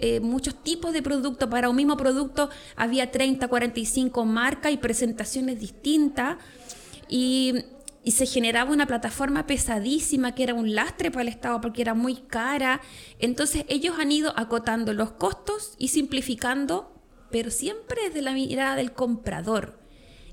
[0.00, 1.48] eh, muchos tipos de productos.
[1.48, 6.38] Para un mismo producto había 30, 45 marcas y presentaciones distintas.
[7.08, 7.54] Y,
[8.02, 11.94] y se generaba una plataforma pesadísima que era un lastre para el Estado porque era
[11.94, 12.80] muy cara.
[13.18, 16.94] Entonces ellos han ido acotando los costos y simplificando,
[17.30, 19.78] pero siempre desde la mirada del comprador.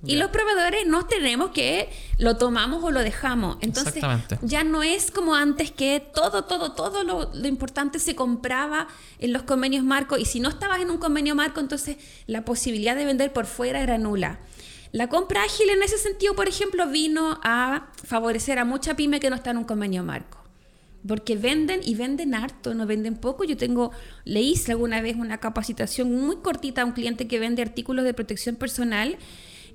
[0.05, 3.57] Y los proveedores no tenemos que lo tomamos o lo dejamos.
[3.61, 4.03] Entonces
[4.43, 8.87] ya no es como antes que todo, todo, todo lo, lo importante se compraba
[9.19, 12.95] en los convenios marco y si no estabas en un convenio marco, entonces la posibilidad
[12.95, 14.39] de vender por fuera era nula.
[14.97, 19.29] La compra ágil en ese sentido, por ejemplo, vino a favorecer a mucha pyme que
[19.29, 20.39] no está en un convenio marco.
[21.07, 23.43] Porque venden y venden harto, no venden poco.
[23.43, 23.91] Yo tengo,
[24.25, 28.15] le hice alguna vez una capacitación muy cortita a un cliente que vende artículos de
[28.15, 29.19] protección personal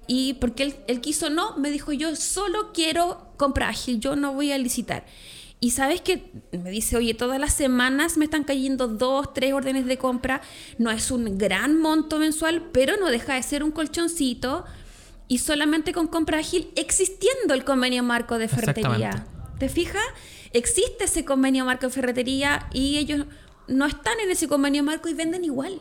[0.09, 4.35] y porque él, él quiso no, me dijo yo solo quiero compra ágil, yo no
[4.35, 5.05] voy a licitar.
[5.61, 9.87] Y sabes que me dice, oye, todas las semanas me están cayendo dos, tres órdenes
[9.87, 10.43] de compra.
[10.79, 14.65] No es un gran monto mensual, pero no deja de ser un colchoncito.
[15.33, 19.27] Y solamente con compra ágil, existiendo el convenio marco de ferretería.
[19.59, 20.03] ¿Te fijas?
[20.53, 23.25] Existe ese convenio marco de ferretería y ellos
[23.67, 25.81] no están en ese convenio marco y venden igual.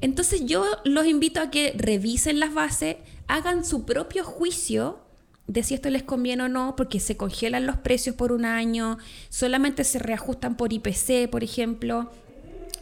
[0.00, 5.00] Entonces yo los invito a que revisen las bases, hagan su propio juicio
[5.48, 8.96] de si esto les conviene o no, porque se congelan los precios por un año,
[9.28, 12.12] solamente se reajustan por IPC, por ejemplo.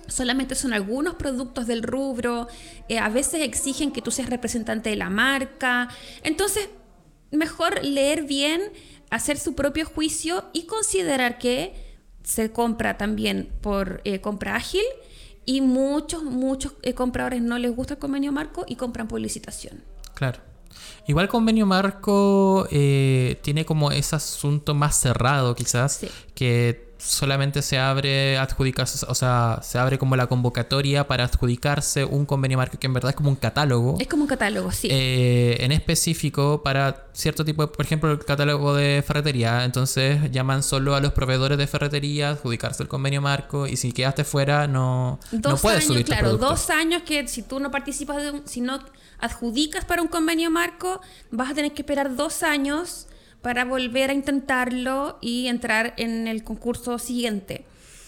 [0.08, 2.48] Solamente son algunos productos del rubro,
[2.88, 5.88] eh, a veces exigen que tú seas representante de la marca.
[6.22, 6.68] Entonces,
[7.30, 8.60] mejor leer bien,
[9.10, 11.74] hacer su propio juicio y considerar que
[12.22, 14.84] se compra también por eh, compra ágil
[15.44, 19.82] y muchos, muchos eh, compradores no les gusta el convenio marco y compran por licitación.
[20.14, 20.40] Claro.
[21.06, 26.08] Igual convenio marco tiene como ese asunto más cerrado quizás, Sí.
[26.34, 32.24] que solamente se abre adjudicarse, o sea, se abre como la convocatoria para adjudicarse un
[32.24, 33.96] convenio marco que en verdad es como un catálogo.
[34.00, 34.88] Es como un catálogo, sí.
[34.90, 39.64] eh, en específico para cierto tipo de, por ejemplo, el catálogo de ferretería.
[39.64, 44.24] Entonces llaman solo a los proveedores de ferretería, adjudicarse el convenio marco y si quedaste
[44.24, 48.22] fuera no, no dos puedes años, subir claro, dos años que si tú no participas
[48.22, 48.80] de un, si no
[49.20, 53.08] adjudicas para un convenio marco, vas a tener que esperar dos años
[53.44, 57.66] para volver a intentarlo y entrar en el concurso siguiente.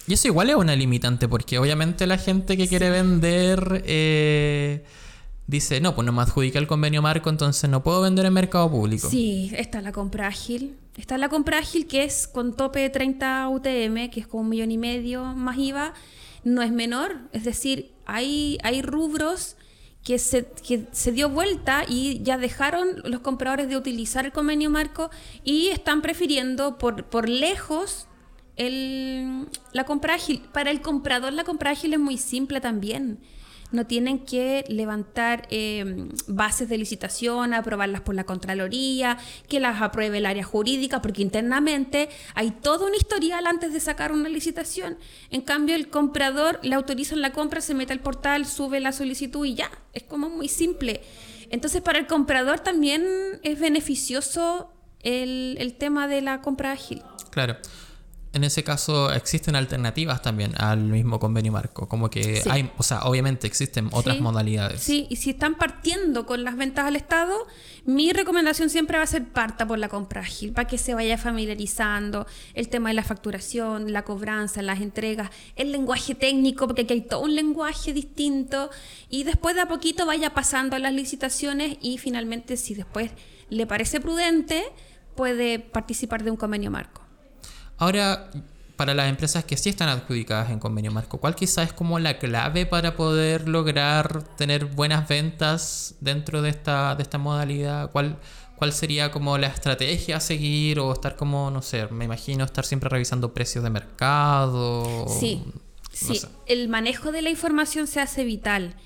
[0.09, 4.83] Y eso igual es una limitante, porque obviamente la gente que quiere vender eh,
[5.47, 8.71] dice, no, pues no me adjudica el convenio marco, entonces no puedo vender en mercado
[8.71, 9.11] público.
[9.11, 10.75] Sí, está la compra ágil.
[10.97, 14.49] Está la compra ágil que es con tope de 30 UTM, que es como un
[14.49, 15.93] millón y medio más IVA.
[16.45, 17.19] no es menor.
[17.33, 19.56] Es decir, hay, hay rubros
[20.07, 24.71] que se, que se dio vuelta y ya dejaron los compradores de utilizar el convenio
[24.71, 25.11] marco
[25.43, 28.07] y están prefiriendo por, por lejos
[28.55, 30.43] el, la compra ágil.
[30.53, 33.19] Para el comprador la compra ágil es muy simple también
[33.73, 40.19] no tienen que levantar em, bases de licitación, aprobarlas por la Contraloría, que las apruebe
[40.19, 44.99] el área jurídica, porque internamente hay todo un historial antes de sacar una licitación.
[45.31, 49.45] En cambio, el comprador le autorizan la compra, se mete al portal, sube la solicitud
[49.45, 49.71] y ya.
[49.93, 51.03] Es como muy simple.
[51.51, 53.05] Entonces, para el comprador también
[53.43, 57.03] es beneficioso el, el tema de la compra ágil.
[57.31, 57.57] Claro
[58.37, 63.05] en ese caso existen alternativas también al mismo convenio marco, como que hay, o sea,
[63.05, 64.83] obviamente existen otras modalidades.
[64.83, 67.35] Sí, y si están partiendo con las ventas al Estado,
[67.87, 71.17] mi recomendación siempre va a ser parta por la compra ágil, para que se vaya
[71.17, 76.93] familiarizando el tema de la facturación, la cobranza, las entregas, el lenguaje técnico, porque aquí
[76.93, 78.69] hay todo un lenguaje distinto,
[79.09, 83.13] y después de a poquito vaya pasando a las licitaciones y finalmente si después
[83.49, 84.63] le parece prudente,
[85.15, 87.06] puede participar de un convenio marco.
[87.79, 88.31] Ahora,
[88.77, 92.19] para las empresas que sí están adjudicadas en convenio marco, ¿cuál quizá es como la
[92.19, 97.91] clave para poder lograr tener buenas ventas dentro de esta, de esta modalidad?
[97.91, 98.19] ¿Cuál,
[98.57, 102.65] ¿Cuál sería como la estrategia a seguir o estar como, no sé, me imagino estar
[102.65, 105.07] siempre revisando precios de mercado?
[105.09, 105.43] Sí,
[105.93, 106.21] sí.
[106.47, 108.77] El manejo de la información se hace vital.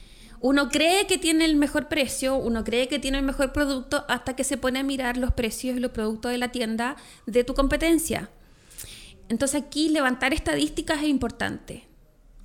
[0.40, 4.35] Uno cree que tiene el mejor precio, uno cree que tiene el mejor producto hasta
[4.35, 7.55] que se pone a mirar los precios y los productos de la tienda de tu
[7.55, 8.31] competencia.
[9.30, 11.84] Entonces aquí levantar estadísticas es importante.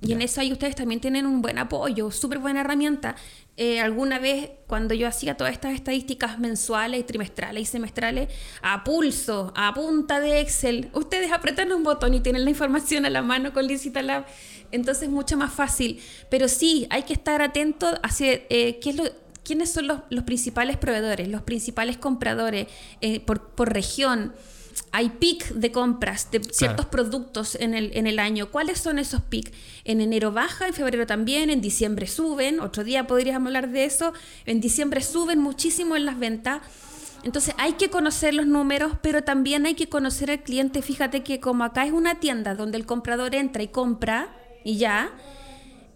[0.02, 3.16] Y en eso ahí ustedes también tienen un buen apoyo, súper buena herramienta.
[3.56, 8.28] Eh, alguna vez cuando yo hacía todas estas estadísticas mensuales, trimestrales y semestrales,
[8.62, 13.10] a pulso, a punta de Excel, ustedes apretan un botón y tienen la información a
[13.10, 14.24] la mano con Licitalab.
[14.70, 16.00] Entonces es mucho más fácil.
[16.30, 19.04] Pero sí, hay que estar atento hacia eh, qué es lo,
[19.42, 22.68] quiénes son los, principales proveedores, los principales compradores
[23.00, 24.34] eh, por, por región
[24.92, 28.50] hay pic de compras de ciertos productos en el, en el año.
[28.50, 29.52] ¿Cuáles son esos pic?
[29.84, 34.12] En enero baja, en febrero también, en diciembre suben, otro día podríamos hablar de eso,
[34.46, 36.62] en diciembre suben muchísimo en las ventas.
[37.24, 40.82] Entonces hay que conocer los números, pero también hay que conocer al cliente.
[40.82, 44.34] Fíjate que como acá es una tienda donde el comprador entra y compra
[44.64, 45.10] y ya,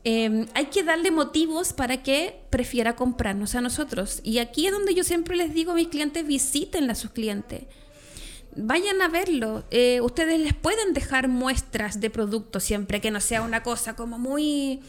[0.02, 4.20] em, hay que darle motivos para que prefiera comprarnos a nosotros.
[4.24, 7.64] Y aquí es donde yo siempre les digo a mis clientes, visiten a sus clientes
[8.56, 9.64] vayan a verlo.
[9.70, 14.18] Eh, ustedes les pueden dejar muestras de productos siempre que no sea una cosa como
[14.18, 14.80] muy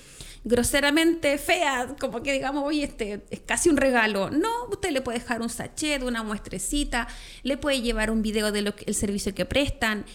[0.43, 4.31] groseramente fea, como que digamos, oye, este es casi un regalo.
[4.31, 7.07] No, usted le puede dejar un sachet, una muestrecita,
[7.43, 10.05] le puede llevar un video del servicio que prestan.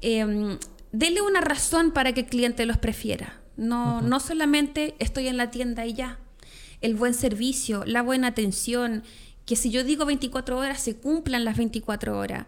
[0.00, 0.58] Eh,
[0.92, 3.40] dele una razón para que el cliente los prefiera.
[3.56, 6.18] No, no solamente estoy en la tienda y ya.
[6.80, 9.02] El buen servicio, la buena atención,
[9.44, 12.46] que si yo digo 24 horas, se cumplan las 24 horas.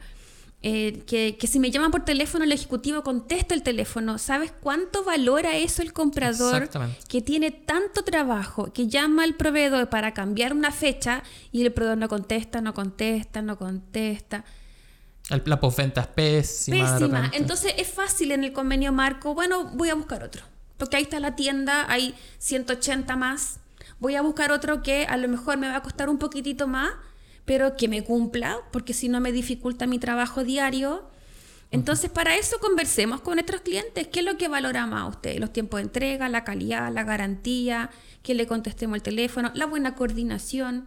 [0.63, 4.19] Eh, que, si me llaman por teléfono, el ejecutivo contesta el teléfono.
[4.19, 6.69] ¿Sabes cuánto valora eso el comprador
[7.09, 11.97] que tiene tanto trabajo, que llama al proveedor para cambiar una fecha y el proveedor
[11.97, 14.45] no contesta, no contesta, no contesta?
[15.45, 16.99] la postventa es pésima.
[16.99, 17.31] Pésima.
[17.33, 20.43] Entonces es fácil en el convenio marco, bueno, voy a buscar otro.
[20.77, 23.61] Porque ahí está la tienda, hay 180 más.
[24.01, 26.91] Voy a buscar otro que a lo mejor me va a costar un poquitito más
[27.51, 31.11] pero que me cumpla, porque si no me dificulta mi trabajo diario.
[31.73, 34.07] Entonces, para eso conversemos con nuestros clientes.
[34.07, 35.37] ¿Qué es lo que valora más a usted?
[35.41, 37.91] Los tiempos de entrega, la calidad, la garantía,
[38.23, 40.87] que le contestemos el teléfono, la buena coordinación.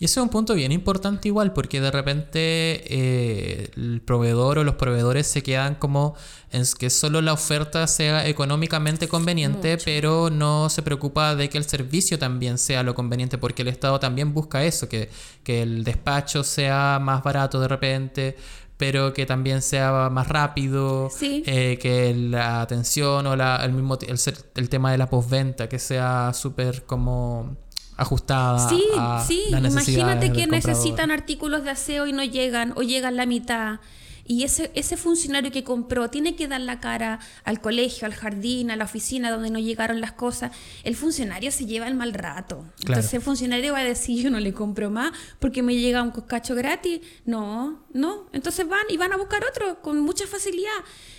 [0.00, 4.64] Y ese es un punto bien importante igual, porque de repente eh, el proveedor o
[4.64, 6.14] los proveedores se quedan como
[6.50, 11.64] en que solo la oferta sea económicamente conveniente, pero no se preocupa de que el
[11.64, 15.10] servicio también sea lo conveniente, porque el Estado también busca eso, que,
[15.42, 18.36] que el despacho sea más barato de repente,
[18.76, 24.18] pero que también sea más rápido, eh, que la atención o la, el mismo el,
[24.54, 27.56] el tema de la postventa, que sea súper como
[27.96, 28.68] ajustada.
[28.68, 28.82] Sí,
[29.26, 33.80] sí, imagínate que necesitan artículos de aseo y no llegan o llegan la mitad.
[34.28, 38.72] Y ese, ese funcionario que compró tiene que dar la cara al colegio, al jardín,
[38.72, 40.50] a la oficina donde no llegaron las cosas.
[40.82, 42.64] El funcionario se lleva el mal rato.
[42.80, 46.10] Entonces el funcionario va a decir, yo no le compro más porque me llega un
[46.10, 47.02] coscacho gratis.
[47.24, 48.28] No, no.
[48.32, 50.70] Entonces van y van a buscar otro con mucha facilidad.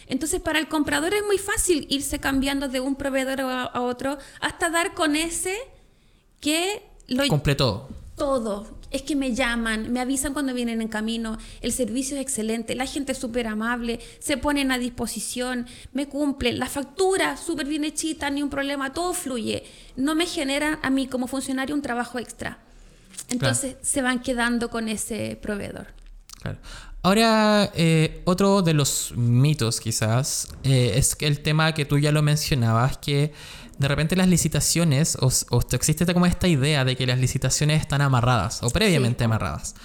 [0.08, 4.70] Entonces para el comprador es muy fácil irse cambiando de un proveedor a otro hasta
[4.70, 5.58] dar con ese
[6.40, 11.72] que lo completó todo es que me llaman, me avisan cuando vienen en camino, el
[11.72, 16.68] servicio es excelente, la gente es súper amable, se ponen a disposición, me cumplen, la
[16.68, 19.64] factura súper bien hechita, ni un problema, todo fluye.
[19.98, 22.60] No me genera a mí como funcionario un trabajo extra.
[23.30, 25.88] Entonces se van quedando con ese proveedor.
[26.42, 26.58] Claro.
[27.04, 32.12] Ahora, eh, otro de los mitos quizás eh, es que el tema que tú ya
[32.12, 33.34] lo mencionabas, que
[33.78, 38.02] de repente las licitaciones, o, o existe como esta idea de que las licitaciones están
[38.02, 39.76] amarradas o previamente amarradas.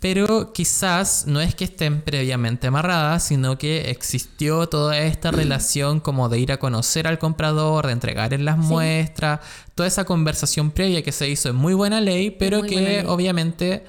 [0.00, 6.28] Pero quizás no es que estén previamente amarradas, sino que existió toda esta relación como
[6.28, 9.40] de ir a conocer al comprador, de entregar en las muestras,
[9.74, 13.84] toda esa conversación previa que se hizo en muy buena ley, pero que obviamente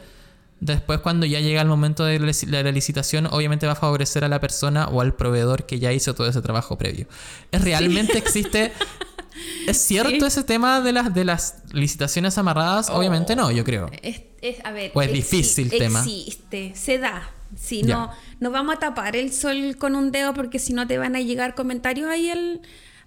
[0.59, 4.39] después cuando ya llega el momento de la licitación, obviamente va a favorecer a la
[4.39, 7.07] persona o al proveedor que ya hizo todo ese trabajo previo.
[7.51, 8.73] ¿Es realmente existe
[9.67, 12.89] ¿Es cierto ese tema de las, de las licitaciones amarradas?
[12.89, 13.89] Obviamente no, yo creo.
[14.01, 14.23] Es,
[14.63, 15.99] a ver, o es difícil el tema.
[15.99, 17.31] Existe, se da.
[17.55, 20.97] Si no, no vamos a tapar el sol con un dedo porque si no te
[20.97, 22.61] van a llegar comentarios ahí al,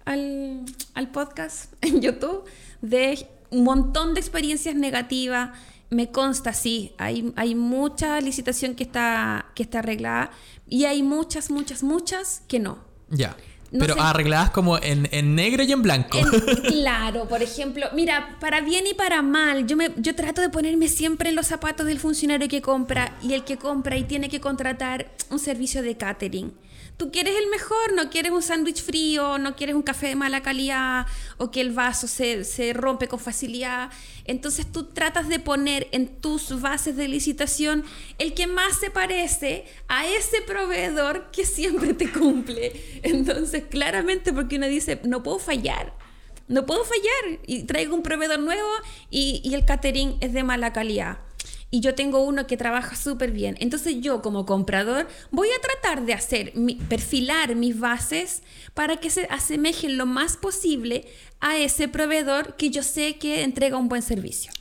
[0.05, 0.65] al,
[0.95, 2.45] al podcast en YouTube
[2.81, 5.51] de un montón de experiencias negativas.
[5.91, 10.31] Me consta, sí, hay, hay mucha licitación que está, que está arreglada
[10.67, 12.79] y hay muchas, muchas, muchas que no.
[13.11, 13.37] Ya
[13.79, 16.19] pero arregladas como en, negro y en blanco.
[16.69, 20.89] claro, por ejemplo, mira, para bien y para mal, yo, me, yo trato de ponerme
[20.89, 24.41] siempre en los zapatos del funcionario que compra y el que compra y tiene que
[24.41, 26.53] contratar un servicio de catering
[26.97, 30.43] tú quieres el mejor, no quieres un sándwich frío, no quieres un café de mala
[30.43, 33.91] calidad o que el vaso se, se, rompe con facilidad.
[34.25, 37.85] Entonces tú tratas de poner en tus bases de licitación
[38.19, 43.01] el que más se parece a ese proveedor que siempre te cumple.
[43.03, 45.95] Entonces claramente porque uno dice, no puedo fallar.
[46.49, 48.69] No puedo fallar y traigo un proveedor nuevo
[49.11, 51.19] y, y el catering es de mala calidad
[51.73, 53.57] y yo tengo uno que trabaja súper bien.
[53.59, 56.53] Entonces yo como comprador voy a tratar de hacer,
[56.89, 58.43] perfilar mis bases
[58.75, 61.07] para que se asemejen lo más posible
[61.41, 64.53] a ese proveedor que yo sé que entrega un buen servicio.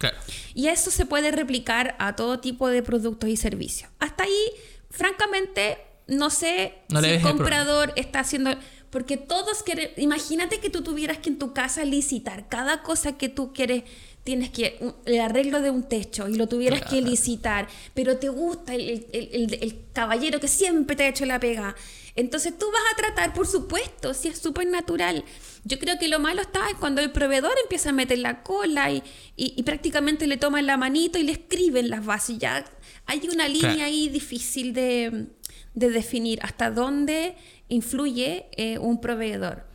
[0.55, 3.91] Y eso se puede replicar a todo tipo de productos y servicios.
[3.99, 4.51] Hasta ahí,
[4.89, 8.51] francamente, no sé si el comprador está haciendo...
[8.89, 9.89] Porque todos quieren...
[9.95, 13.84] Imagínate que tú tuvieras que en tu casa licitar cada cosa que tú quieres
[14.24, 18.76] tienes que el arreglo de un techo y lo tuvieras que licitar, pero te gusta
[18.76, 21.76] el, el, el, caballero que siempre te ha hecho la pega.
[22.15, 25.24] Entonces tú vas a tratar, por supuesto, si es súper natural.
[25.63, 28.91] Yo creo que lo malo está es cuando el proveedor empieza a meter la cola
[28.91, 29.03] y,
[29.36, 32.38] y, prácticamente le toman la manito y le escriben las bases.
[32.38, 32.65] Ya
[33.05, 35.28] hay una línea ahí difícil de,
[35.74, 37.36] de, definir hasta dónde
[37.69, 39.70] influye eh, un proveedor.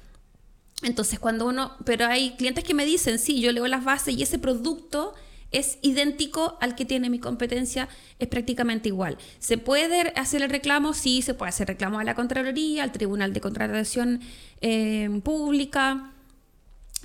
[0.82, 4.22] Entonces, cuando uno, pero hay clientes que me dicen, sí, yo leo las bases y
[4.22, 5.14] ese producto
[5.52, 9.16] es idéntico al que tiene mi competencia, es prácticamente igual.
[9.38, 10.92] ¿Se puede hacer el reclamo?
[10.92, 14.20] Sí, se puede hacer reclamo a la Contraloría, al Tribunal de Contratación
[14.60, 16.12] eh, Pública.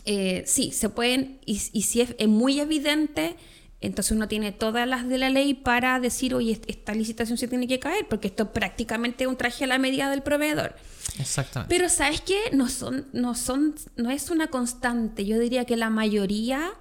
[0.06, 3.36] Eh, sí, se pueden, y, si es, muy evidente,
[3.82, 7.68] entonces uno tiene todas las de la ley para decir, oye, esta licitación se tiene
[7.68, 10.76] que caer, porque esto prácticamente es un traje a la medida del proveedor.
[11.20, 11.76] Exactamente.
[11.76, 15.26] Pero sabes qué, no son, no son, no es una constante.
[15.26, 16.74] Yo diría que la mayoría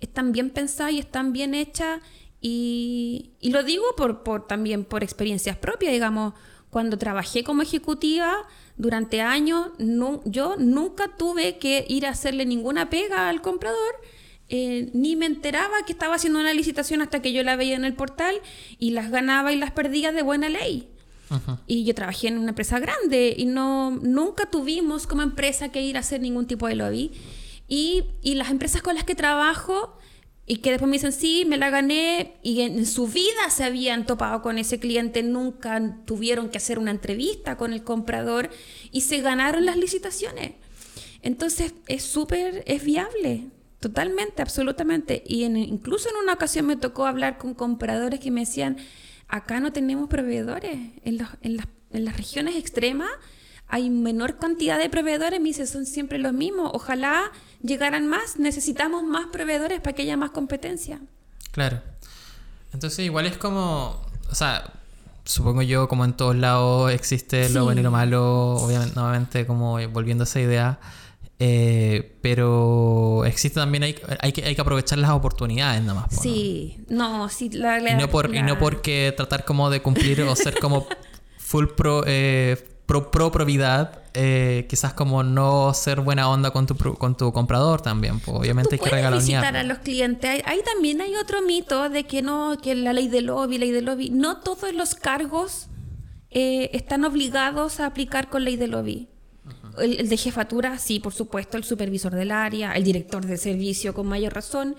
[0.00, 2.00] están bien pensadas y están bien hechas.
[2.40, 6.32] Y, y lo digo por, por, también por experiencias propias, digamos,
[6.70, 8.46] cuando trabajé como ejecutiva
[8.78, 13.94] durante años, no, yo nunca tuve que ir a hacerle ninguna pega al comprador.
[14.48, 17.84] Eh, ni me enteraba que estaba haciendo una licitación hasta que yo la veía en
[17.84, 18.36] el portal
[18.78, 20.88] y las ganaba y las perdía de buena ley.
[21.66, 25.96] Y yo trabajé en una empresa grande y no, nunca tuvimos como empresa que ir
[25.96, 27.10] a hacer ningún tipo de lobby.
[27.66, 29.98] Y, y las empresas con las que trabajo
[30.46, 34.06] y que después me dicen, sí, me la gané y en su vida se habían
[34.06, 38.50] topado con ese cliente, nunca tuvieron que hacer una entrevista con el comprador
[38.92, 40.52] y se ganaron las licitaciones.
[41.22, 43.48] Entonces es súper, es viable,
[43.80, 45.22] totalmente, absolutamente.
[45.26, 48.78] Y incluso en una ocasión me tocó hablar con compradores que me decían,
[49.28, 50.78] Acá no tenemos proveedores.
[51.04, 53.10] En, las, regiones extremas
[53.68, 55.40] hay menor cantidad de proveedores.
[55.40, 56.70] Me dice, son siempre los mismos.
[56.74, 58.38] Ojalá llegaran más.
[58.38, 61.00] Necesitamos más proveedores para que haya más competencia.
[61.50, 61.80] Claro.
[62.72, 64.00] Entonces igual es como,
[64.30, 64.72] o sea,
[65.24, 69.78] supongo yo como en todos lados existe lo bueno y lo malo, obviamente, nuevamente como
[69.88, 70.78] volviendo a esa idea.
[71.38, 76.20] Eh, pero existe también, hay, hay, que, hay que aprovechar las oportunidades nada más.
[76.20, 80.34] Sí, no, sí, la, y, no por, y no porque tratar como de cumplir o
[80.34, 80.86] ser como
[81.38, 82.56] full pro, eh,
[82.86, 87.82] pro, pro probidad eh, quizás como no ser buena onda con tu, con tu comprador
[87.82, 88.18] también.
[88.18, 89.56] pues, obviamente hay que puedes visitar regalonear.
[89.56, 90.42] a los clientes.
[90.46, 93.84] Ahí, también hay otro mito de que no, que la ley del lobby, ley del
[93.84, 94.08] lobby.
[94.08, 95.68] No todos los cargos
[96.30, 99.10] eh, están obligados a aplicar con ley del lobby.
[99.78, 104.06] El, de jefatura, sí, por supuesto, el supervisor del área, el director de servicio con
[104.06, 104.76] mayor razón.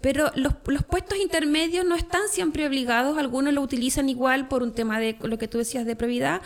[0.00, 4.72] Pero los, los puestos intermedios no están siempre obligados, algunos lo utilizan igual por un
[4.72, 6.42] tema de lo que tú decías de probidad,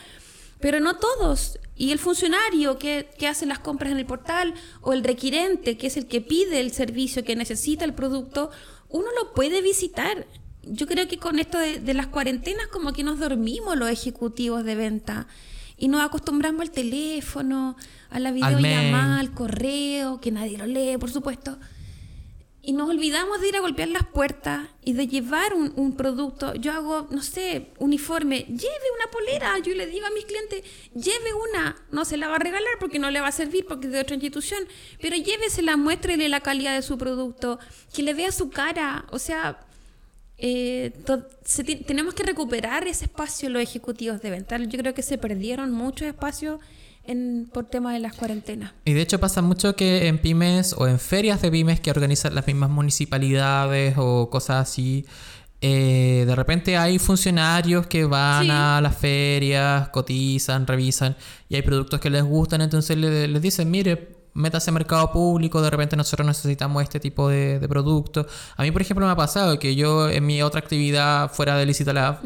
[0.61, 1.59] pero no todos.
[1.77, 5.89] Y el funcionario que, que hace las compras en el portal o el requirente, que
[5.89, 8.51] es el que pide el servicio, que necesita el producto,
[8.89, 10.27] uno lo puede visitar.
[10.63, 14.65] Yo creo que con esto de, de las cuarentenas como que nos dormimos los ejecutivos
[14.65, 15.27] de venta
[15.81, 17.75] y nos acostumbramos al teléfono,
[18.11, 21.59] a la videollamada, al correo, que nadie lo lee, por supuesto.
[22.63, 26.55] Y nos olvidamos de ir a golpear las puertas y de llevar un, un producto.
[26.55, 28.41] Yo hago, no sé, uniforme.
[28.41, 29.59] Lleve una polera.
[29.61, 30.63] Yo le digo a mis clientes,
[30.95, 31.75] lleve una.
[31.91, 34.01] No se la va a regalar porque no le va a servir porque es de
[34.01, 34.63] otra institución.
[35.01, 37.59] Pero llévesela, muéstrele la calidad de su producto.
[37.95, 39.07] Que le vea su cara.
[39.11, 39.67] O sea,
[40.41, 40.93] eh,
[41.45, 44.57] se tenemos que recuperar ese espacio los ejecutivos de venta.
[44.59, 46.61] Yo creo que se perdieron muchos espacios
[47.05, 48.73] en, por tema de las cuarentenas.
[48.85, 52.35] Y de hecho pasa mucho que en pymes o en ferias de pymes que organizan
[52.35, 55.07] las mismas municipalidades o cosas así,
[55.63, 58.51] eh, de repente hay funcionarios que van Sí.
[58.51, 61.17] a las ferias, cotizan, revisan
[61.49, 65.61] y hay productos que les gustan, entonces le- les dicen, mire, métase a mercado público,
[65.63, 68.27] de repente nosotros necesitamos este tipo de, de producto.
[68.57, 71.67] A mí, por ejemplo, me ha pasado que yo en mi otra actividad fuera de
[71.67, 72.21] Licitalab,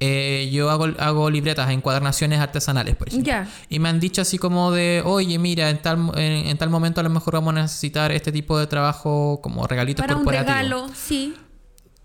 [0.00, 3.32] eh, yo hago, hago libretas, encuadernaciones artesanales, por ejemplo.
[3.68, 7.00] Y me han dicho así como de, oye, mira, en tal, en, en tal momento
[7.00, 10.56] a lo mejor vamos a necesitar este tipo de trabajo como regalitos Para un corporativos.
[10.58, 11.34] regalo, sí.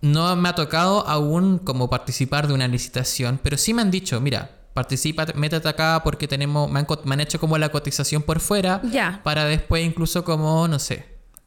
[0.02, 4.22] No me ha tocado aún como participar de una licitación, pero sí me han dicho,
[4.22, 4.52] mira,
[4.82, 8.80] participa, métete acá porque tenemos, me han, me han hecho como la cotización por fuera
[8.98, 9.22] Ya.
[9.24, 10.98] para después incluso como, no sé,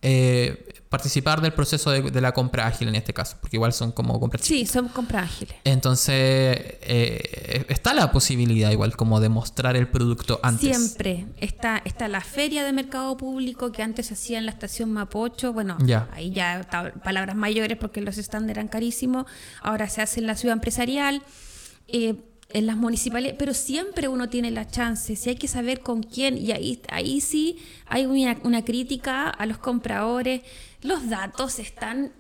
[0.03, 3.93] eh, participar del proceso de, de la compra ágil en este caso, porque igual son
[3.93, 5.55] como compras Sí, son compras ágiles.
[5.63, 10.77] entonces, eh, está la posibilidad igual como de mostrar el producto antes.
[10.77, 14.91] Siempre está, está la feria de mercado público que antes se hacía en la estación
[14.93, 15.53] Mapocho.
[15.53, 16.09] Bueno, Ya.
[16.13, 16.67] ahí ya
[17.05, 19.27] palabras mayores porque los stands eran carísimos.
[19.63, 21.23] Ahora se hace en la ciudad empresarial,
[21.87, 22.15] eh,
[22.53, 25.17] en las municipales, pero siempre uno tiene la chance.
[25.17, 29.47] Si hay que saber con quién, y ahí, ahí sí hay una, una crítica a
[29.47, 30.43] los compradores.
[30.83, 32.13] Los datos están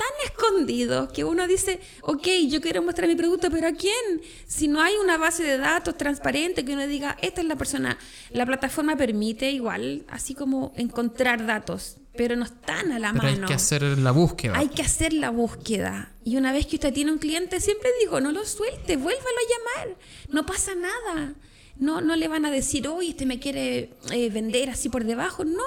[0.00, 4.22] tan escondidos que uno dice, ok, yo quiero mostrar mi producto, pero ¿a quién?
[4.46, 7.98] Si no hay una base de datos transparente que uno diga, esta es la persona,
[8.30, 13.34] la plataforma permite igual, así como encontrar datos, pero no están a la Pero hay
[13.34, 13.46] mano.
[13.48, 14.58] que hacer la búsqueda.
[14.58, 16.12] Hay que hacer la búsqueda.
[16.24, 19.80] Y una vez que usted tiene un cliente, siempre digo, no lo suelte, vuélvalo a
[19.84, 19.98] llamar.
[20.28, 21.34] No pasa nada.
[21.78, 25.44] No, no le van a decir, oye, este me quiere eh, vender así por debajo.
[25.46, 25.62] No,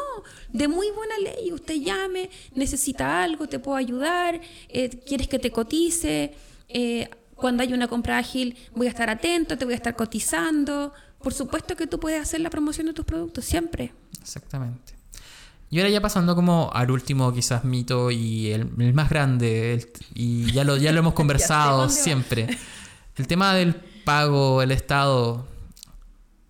[0.52, 1.52] de muy buena ley.
[1.52, 4.40] Usted llame, necesita algo, te puedo ayudar,
[4.70, 6.36] eh, quieres que te cotice.
[6.70, 10.94] Eh, cuando hay una compra ágil, voy a estar atento, te voy a estar cotizando.
[11.18, 13.92] Por supuesto que tú puedes hacer la promoción de tus productos, siempre.
[14.22, 14.93] Exactamente.
[15.74, 19.90] Y ahora ya pasando como al último quizás mito y el, el más grande, el-
[20.14, 22.48] y ya lo, ya lo hemos conversado siempre.
[23.16, 23.74] El tema del
[24.06, 25.48] pago, el Estado.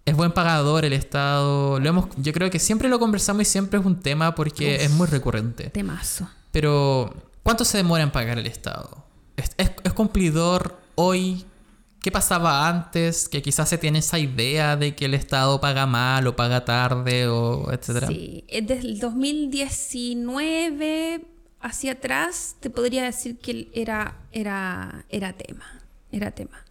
[0.06, 1.80] Es buen pagador el Estado.
[1.80, 4.92] Lo hemos, yo creo que siempre lo conversamos y siempre es un tema porque es
[4.92, 5.70] muy recurrente.
[5.70, 6.28] Temazo.
[6.52, 7.14] Pero,
[7.44, 9.06] ¿cuánto se demora en pagar el Estado?
[9.38, 11.46] ¿Es, es, es cumplidor hoy?
[12.04, 13.30] ¿Qué pasaba antes?
[13.30, 17.30] Que quizás se tiene esa idea de que el Estado paga mal o paga tarde
[17.30, 18.08] o etcétera.
[18.08, 21.22] Sí, eh, desde el 2019
[21.62, 25.82] hacia atrás te podría decir que era, era, era tema,
[26.12, 26.64] era tema.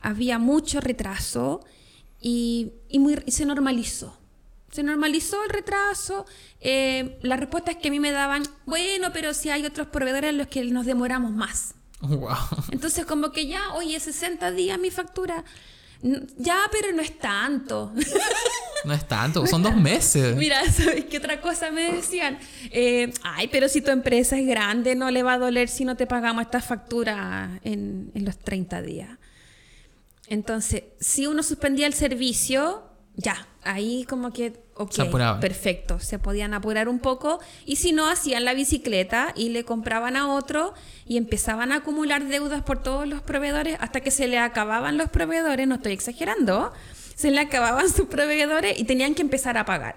[0.00, 1.64] Había mucho retraso
[2.20, 4.16] y, y muy- y se normalizó.
[4.70, 6.26] Se normalizó el retraso.
[6.60, 10.38] eh, las respuestas que a mí me daban, bueno, pero si hay otros proveedores en
[10.38, 11.74] los que nos demoramos más.
[12.00, 12.36] Wow.
[12.70, 15.44] Entonces como que ya, oye, 60 días mi factura.
[16.00, 17.92] Ya, pero no es tanto.
[18.84, 20.36] No es tanto, son dos meses.
[20.36, 22.38] Mira, ¿sabes qué otra cosa me decían?
[22.70, 25.96] Eh, ay, pero si tu empresa es grande, no le va a doler si no
[25.96, 29.18] te pagamos esta factura en, en los 30 días.
[30.28, 32.84] Entonces, si uno suspendía el servicio,
[33.16, 35.04] ya, ahí como que, ok, Se
[35.40, 37.38] perfecto, se podían apurar un poco.
[37.66, 40.72] Y si no, hacían la bicicleta y le compraban a otro
[41.04, 45.10] y empezaban a acumular deudas por todos los proveedores hasta que se le acababan los
[45.10, 46.72] proveedores, no estoy exagerando,
[47.14, 49.96] se le acababan sus proveedores y tenían que empezar a pagar.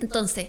[0.00, 0.48] Entonces,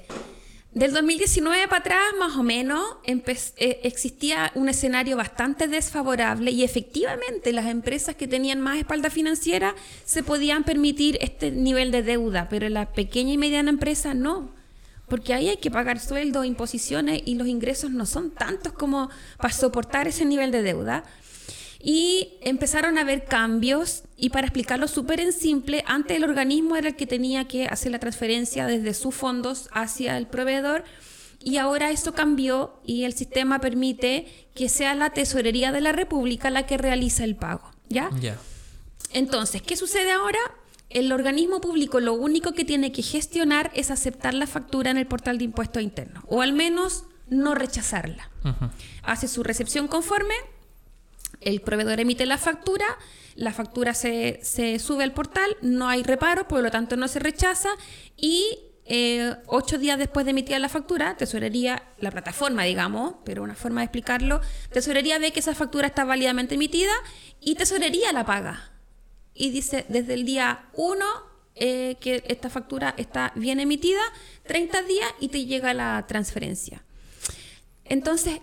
[0.74, 7.52] Del 2019 para atrás, más o menos, eh, existía un escenario bastante desfavorable y efectivamente
[7.54, 9.74] las empresas que tenían más espalda financiera
[10.06, 14.52] se podían permitir este nivel de deuda, pero la pequeña y mediana empresa no,
[15.08, 19.54] porque ahí hay que pagar sueldos, imposiciones y los ingresos no son tantos como para
[19.54, 21.04] soportar ese nivel de deuda.
[21.82, 26.90] Y empezaron a haber cambios y para explicarlo súper en simple, antes el organismo era
[26.90, 30.84] el que tenía que hacer la transferencia desde sus fondos hacia el proveedor
[31.42, 36.50] y ahora eso cambió y el sistema permite que sea la tesorería de la República
[36.50, 37.72] la que realiza el pago.
[37.88, 38.10] ¿Ya?
[39.14, 40.40] Entonces, ¿qué sucede ahora?
[40.90, 45.08] El organismo público lo único que tiene que gestionar es aceptar la factura en el
[45.08, 48.30] portal de impuestos internos, o al menos no rechazarla.
[49.04, 50.34] Hace su recepción conforme,
[51.42, 52.86] el proveedor emite la factura,
[53.36, 54.42] la factura se,
[54.80, 57.70] sube al portal, no hay reparo, por lo tanto no se rechaza
[58.18, 63.56] y eh, ocho días después de emitir la factura, Tesorería, la plataforma, digamos, pero una
[63.56, 66.92] forma de explicarlo, Tesorería ve que esa factura está válidamente emitida
[67.40, 68.72] y Tesorería la paga.
[69.34, 71.06] Y dice, desde el día 1
[71.62, 74.00] eh, que esta factura está bien emitida,
[74.48, 76.84] 30 días y te llega la transferencia.
[77.84, 78.40] Entonces,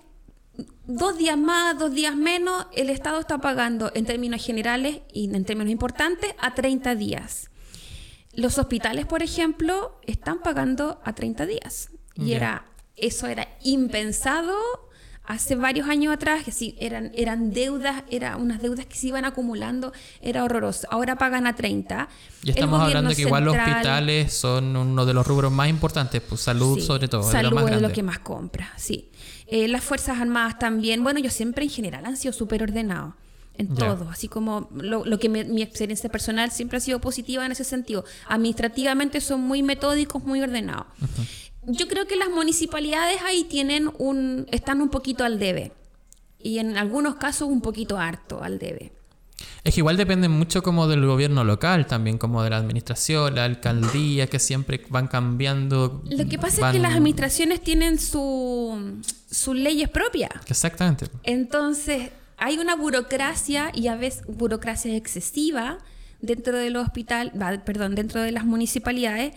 [0.87, 5.45] dos días más, dos días menos, el Estado está pagando en términos generales y en
[5.45, 7.51] términos importantes a 30 días.
[8.33, 11.91] Los hospitales, por ejemplo, están pagando a 30 días.
[12.15, 14.57] Y era, eso era impensado
[15.27, 19.25] hace varios años atrás, que sí, eran, eran deudas, eran unas deudas que se iban
[19.25, 20.87] acumulando, era horroroso.
[20.91, 22.09] Ahora pagan a 30.
[22.43, 26.41] Y estamos hablando que igual los hospitales son uno de los rubros más importantes, pues
[26.41, 27.23] salud sobre todo.
[27.31, 29.09] Salud es lo que más compra, sí.
[29.47, 33.15] Eh, las Fuerzas Armadas también, bueno, yo siempre en general han sido súper ordenados
[33.59, 37.65] en todo, así como lo, que mi experiencia personal siempre ha sido positiva en ese
[37.65, 38.05] sentido.
[38.29, 40.87] Administrativamente son muy metódicos, muy ordenados.
[41.67, 45.73] Yo creo que las municipalidades ahí tienen un, están un poquito al debe
[46.39, 48.93] y en algunos casos un poquito harto al debe.
[49.65, 53.45] Es que igual depende mucho como del gobierno local, también como de la administración, la
[53.45, 56.03] alcaldía, que siempre van cambiando.
[56.09, 60.31] Lo que pasa es que las administraciones tienen su, sus leyes propias.
[60.49, 61.07] Exactamente.
[61.25, 65.79] Entonces, hay una burocracia y a veces burocracia excesiva
[66.21, 67.33] dentro del hospital,
[67.65, 69.35] perdón, dentro de las municipalidades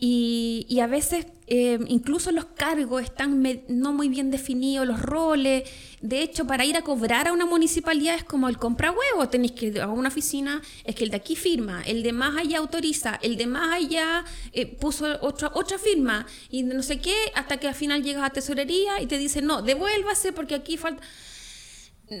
[0.00, 5.68] y, a veces eh, incluso los cargos están no muy bien definidos, los roles.
[6.00, 9.28] De hecho, para ir a cobrar a una municipalidad es como el compra huevo.
[9.28, 12.36] Tenéis que ir a una oficina, es que el de aquí firma, el de más
[12.36, 17.16] allá autoriza, el de más allá eh, puso otra, otra firma y no sé qué,
[17.34, 21.02] hasta que al final llegas a tesorería y te dicen, no, devuélvase porque aquí falta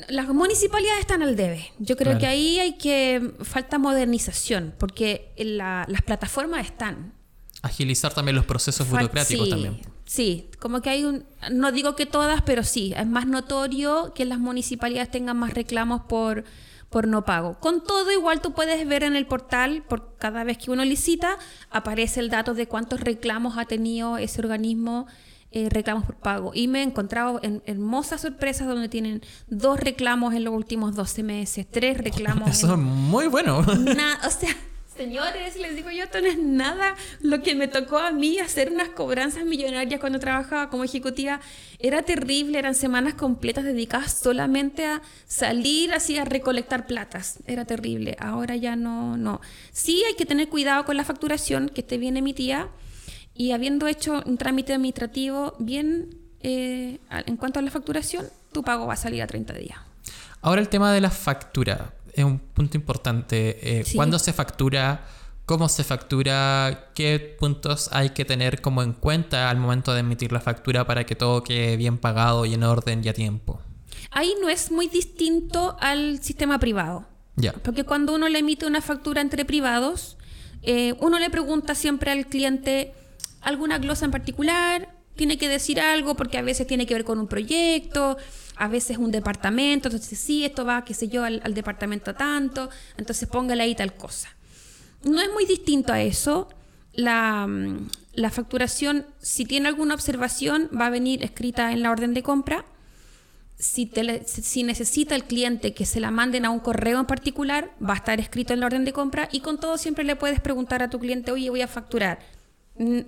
[0.08, 1.72] las municipalidades están al debe.
[1.78, 7.17] Yo creo que ahí hay que falta modernización, porque las plataformas están
[7.62, 9.80] agilizar también los procesos burocráticos también.
[10.04, 14.24] Sí, como que hay un, no digo que todas, pero sí, es más notorio que
[14.24, 16.44] las municipalidades tengan más reclamos por,
[16.88, 17.58] por no pago.
[17.58, 21.38] Con todo, igual tú puedes ver en el portal, por cada vez que uno licita,
[21.70, 25.06] aparece el dato de cuántos reclamos ha tenido ese organismo,
[25.50, 26.52] eh, reclamos por pago.
[26.54, 31.22] Y me he encontrado en hermosas sorpresas donde tienen dos reclamos en los últimos 12
[31.22, 32.48] meses, tres reclamos.
[32.50, 33.58] Eso es muy bueno.
[33.58, 34.56] o sea
[34.98, 36.96] Señores, les digo yo, esto no es nada.
[37.20, 41.38] Lo que me tocó a mí hacer unas cobranzas millonarias cuando trabajaba como ejecutiva
[41.78, 42.58] era terrible.
[42.58, 47.38] Eran semanas completas dedicadas solamente a salir así a recolectar platas.
[47.46, 48.16] Era terrible.
[48.18, 49.40] Ahora ya no, no.
[49.70, 52.68] Sí hay que tener cuidado con la facturación, que esté bien emitida.
[53.34, 58.88] Y habiendo hecho un trámite administrativo bien eh, en cuanto a la facturación, tu pago
[58.88, 59.78] va a salir a 30 días.
[60.40, 63.78] Ahora el tema de la factura es un punto importante.
[63.80, 65.06] Eh, ¿Cuándo se factura?
[65.46, 66.90] ¿Cómo se factura?
[66.94, 71.06] ¿Qué puntos hay que tener como en cuenta al momento de emitir la factura para
[71.06, 73.60] que todo quede bien pagado y en orden y a tiempo?
[74.10, 77.06] Ahí no es muy distinto al sistema privado.
[77.36, 77.52] Ya.
[77.52, 80.18] Porque cuando uno le emite una factura entre privados,
[80.62, 82.92] eh, uno le pregunta siempre al cliente
[83.40, 87.18] alguna glosa en particular, tiene que decir algo porque a veces tiene que ver con
[87.18, 88.16] un proyecto,
[88.58, 93.28] a veces un departamento, entonces sí, esto va, qué sé yo, al, departamento tanto, entonces
[93.28, 94.28] póngale ahí tal cosa.
[95.04, 96.48] No es muy distinto a eso.
[96.92, 102.14] La, mm, la facturación, si tiene alguna observación, va a venir escrita en la orden
[102.14, 102.64] de compra.
[103.56, 103.90] Si,
[104.26, 107.96] si, necesita el cliente que se la manden a un correo en particular, va a
[107.96, 110.90] estar escrito en la orden de compra y con todo siempre le puedes preguntar a
[110.90, 112.20] tu cliente, oye, voy a facturar.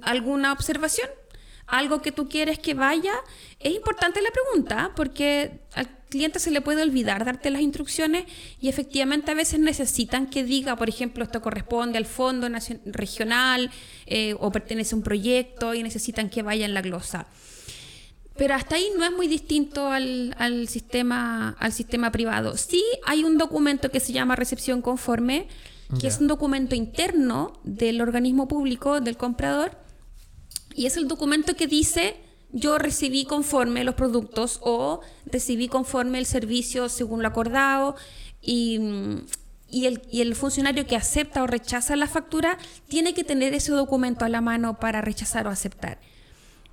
[0.03, 1.09] ¿Alguna observación?
[1.71, 3.13] Algo que tú quieres que vaya,
[3.59, 5.61] es importante la pregunta, porque
[6.11, 8.25] cliente se le puede olvidar darte las instrucciones
[8.61, 12.49] y efectivamente a veces necesitan que diga, por ejemplo, esto corresponde al fondo
[12.85, 13.71] regional
[14.07, 17.27] eh, o pertenece a un proyecto y necesitan que vaya en la glosa.
[18.37, 22.57] Pero hasta ahí no es muy distinto al, al, sistema, al sistema privado.
[22.57, 25.47] Sí hay un documento que se llama recepción conforme,
[26.01, 29.77] que es un documento interno del organismo público, del comprador,
[30.75, 32.17] y es el documento que dice
[32.53, 37.97] yo recibí conforme los productos o recibí conforme el servicio según lo acordado
[38.43, 38.77] y,
[39.71, 42.59] el, y, el, funcionario que acepta o rechaza la factura
[42.89, 46.01] tiene que tener ese documento a la mano para rechazar o aceptar.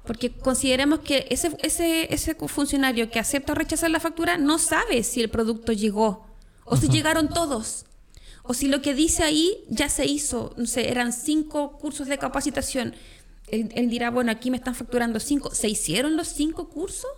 [0.06, 5.04] Porque consideremos que ese, ese, ese funcionario que acepta o rechaza la factura no sabe
[5.04, 6.26] si el producto llegó
[6.64, 7.86] o si llegaron todos.
[8.44, 12.18] O si lo que dice ahí ya se hizo, no sé, eran cinco cursos de
[12.18, 12.96] capacitación
[13.48, 15.54] él, dirá, bueno, aquí me están facturando cinco.
[15.54, 17.10] ¿Se hicieron los cinco cursos?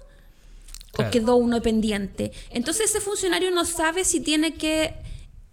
[0.97, 2.31] ¿O quedó uno pendiente?
[2.51, 4.93] Entonces ese funcionario no sabe si tiene que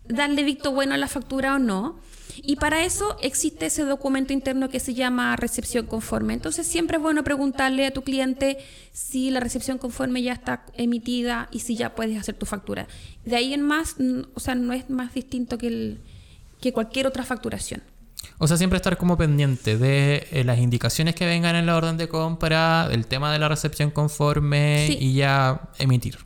[0.08, 1.98] darle victo bueno a la factura o no.
[2.42, 6.34] Y para eso existe ese documento interno que se llama recepción conforme.
[6.34, 8.58] Entonces siempre es bueno preguntarle a tu cliente
[8.92, 12.88] si la recepción conforme ya está emitida y si ya puedes hacer tu factura.
[13.24, 13.96] De ahí en más,
[14.34, 16.00] o sea, no es más distinto que, el,
[16.60, 17.82] que cualquier otra facturación.
[18.38, 21.96] O sea, siempre estar como pendiente de eh, las indicaciones que vengan en la orden
[21.96, 26.18] de compra, el tema de la recepción conforme y ya emitir.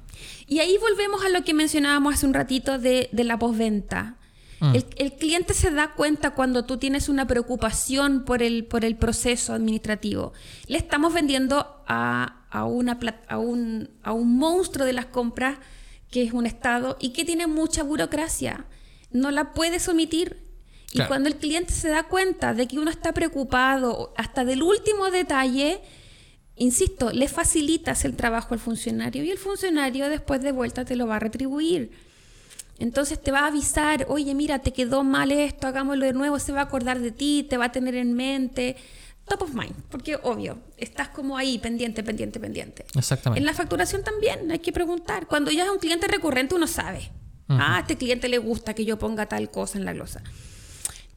[0.46, 4.16] Y ahí volvemos a lo que mencionábamos hace un ratito de, la postventa.
[4.59, 4.74] Mm.
[4.96, 9.53] El, cliente se da cuenta cuando tú tienes una preocupación por el, por el proceso
[9.53, 10.32] administrativo.
[10.66, 12.98] Le estamos vendiendo a, una,
[13.28, 15.59] a, un, a un monstruo de las compras
[16.11, 18.66] que es un Estado y que tiene mucha burocracia.
[19.12, 20.49] No la puedes omitir
[20.93, 25.11] y cuando el cliente se da cuenta de que uno está preocupado hasta del último
[25.11, 25.80] detalle,
[26.57, 31.07] insisto, le facilitas el trabajo al funcionario y el funcionario después de vuelta te lo
[31.07, 31.93] va a retribuir.
[32.78, 36.51] Entonces te va a avisar, oye, mira, te quedó mal esto, hagámoslo de nuevo, se
[36.51, 38.76] va a acordar de ti, te va a tener en mente.
[39.28, 42.84] Top of mind, porque obvio, estás como ahí, pendiente, pendiente, pendiente.
[42.97, 43.38] Exactamente.
[43.38, 45.26] En la facturación también hay que preguntar.
[45.26, 47.12] Cuando ya es un cliente recurrente, uno sabe.
[47.49, 50.22] Ah, a este cliente le gusta que yo ponga tal cosa en la glosa.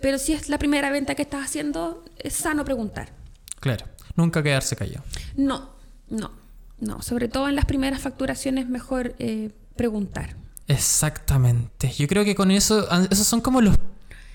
[0.03, 3.13] Pero si es la primera venta que estás haciendo, es sano preguntar.
[3.61, 3.85] Claro,
[4.17, 5.05] nunca quedarse callado.
[5.37, 5.69] No,
[6.09, 6.31] no,
[6.81, 7.01] no.
[7.01, 10.35] Sobre todo en las primeras facturaciones, mejor eh, preguntar.
[10.67, 11.89] Exactamente.
[11.97, 13.77] Yo creo que con eso, esos son como los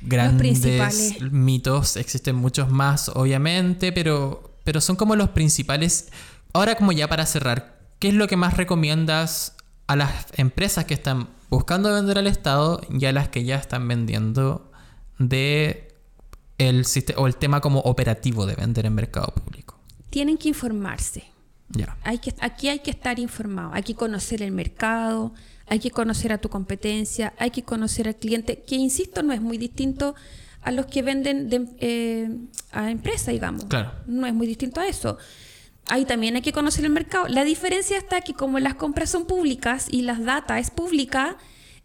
[0.00, 1.98] grandes mitos.
[1.98, 6.08] Existen muchos más, obviamente, pero, pero son como los principales.
[6.54, 9.54] Ahora, como ya para cerrar, ¿qué es lo que más recomiendas
[9.86, 13.86] a las empresas que están buscando vender al Estado y a las que ya están
[13.86, 14.67] vendiendo
[15.18, 15.88] de
[16.58, 16.84] el
[17.16, 19.78] o el tema como operativo de vender en mercado público?
[20.10, 21.24] Tienen que informarse.
[21.70, 21.96] Ya.
[22.02, 25.34] Hay que, aquí hay que estar informado, hay que conocer el mercado,
[25.66, 29.42] hay que conocer a tu competencia, hay que conocer al cliente, que insisto, no es
[29.42, 30.14] muy distinto
[30.62, 32.30] a los que venden de, eh,
[32.72, 33.66] a empresa, digamos.
[33.66, 33.92] Claro.
[34.06, 35.18] No es muy distinto a eso.
[35.88, 37.28] Ahí también hay que conocer el mercado.
[37.28, 41.36] La diferencia está que como las compras son públicas y las data es pública,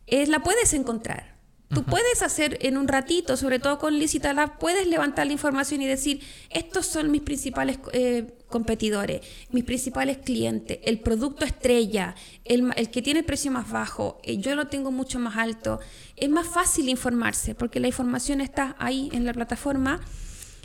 [0.07, 1.32] es, la puedes encontrar.
[1.73, 5.87] Tú puedes hacer en un ratito, sobre todo con Licitalab, puedes levantar la información y
[5.87, 6.21] decir,
[6.51, 12.13] estos son mis principales eh, competidores, mis principales clientes, el producto estrella,
[12.45, 15.79] el, que tiene el precio más bajo, eh, yo lo tengo mucho más alto.
[16.15, 19.99] Es más fácil informarse porque la información está ahí en la plataforma.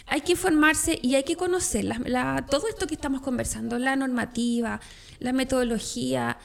[0.06, 1.86] Hay que informarse y hay que conocer
[2.50, 4.80] todo esto que estamos conversando, la normativa,
[5.20, 6.38] la metodología.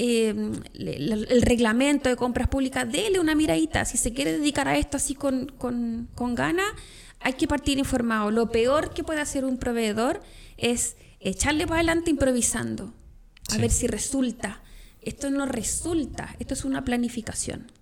[0.00, 3.84] Em, el, reglamento de compras públicas, dele una miradita.
[3.84, 6.62] Si se quiere dedicar a esto así con, con, con gana,
[7.18, 8.30] hay que partir informado.
[8.30, 10.22] Lo peor que puede hacer un proveedor
[10.56, 12.94] es echarle para adelante improvisando,
[13.52, 14.62] a ver si resulta.
[15.02, 17.72] Esto no resulta, esto es una planificación.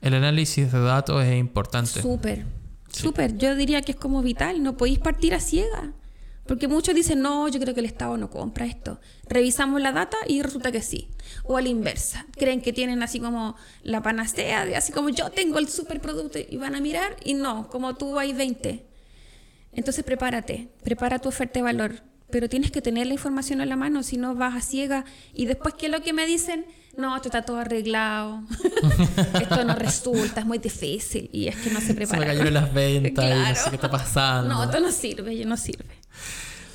[0.00, 2.00] El análisis de datos es importante.
[2.00, 2.46] Súper,
[2.88, 3.36] súper.
[3.36, 5.92] Yo diría que es como vital, no podéis partir a ciega.
[6.46, 9.00] Porque muchos dicen, no, yo creo que el Estado no compra esto.
[9.28, 11.08] Revisamos la data y resulta que sí.
[11.44, 12.26] O a la inversa.
[12.36, 16.56] Creen que tienen así como la panacea, de así como yo tengo el superproducto y
[16.56, 18.84] van a mirar y no, como tú hay 20.
[19.72, 22.02] Entonces prepárate, prepara tu oferta de valor.
[22.30, 25.04] Pero tienes que tener la información a la mano, si no vas a ciega.
[25.34, 26.64] Y después, ¿qué es lo que me dicen?
[26.96, 28.42] No, esto está todo arreglado.
[29.40, 31.28] esto no resulta, es muy difícil.
[31.30, 32.22] Y es que no se prepara.
[32.22, 34.48] Se me cayeron las ventas y no sé qué está pasando.
[34.48, 36.01] No, esto no sirve, no sirve.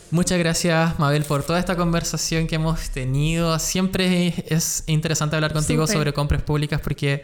[0.10, 3.60] Muchas gracias, Mabel, por toda esta conversación que hemos tenido.
[3.60, 7.24] Siempre es interesante hablar contigo sobre compras públicas porque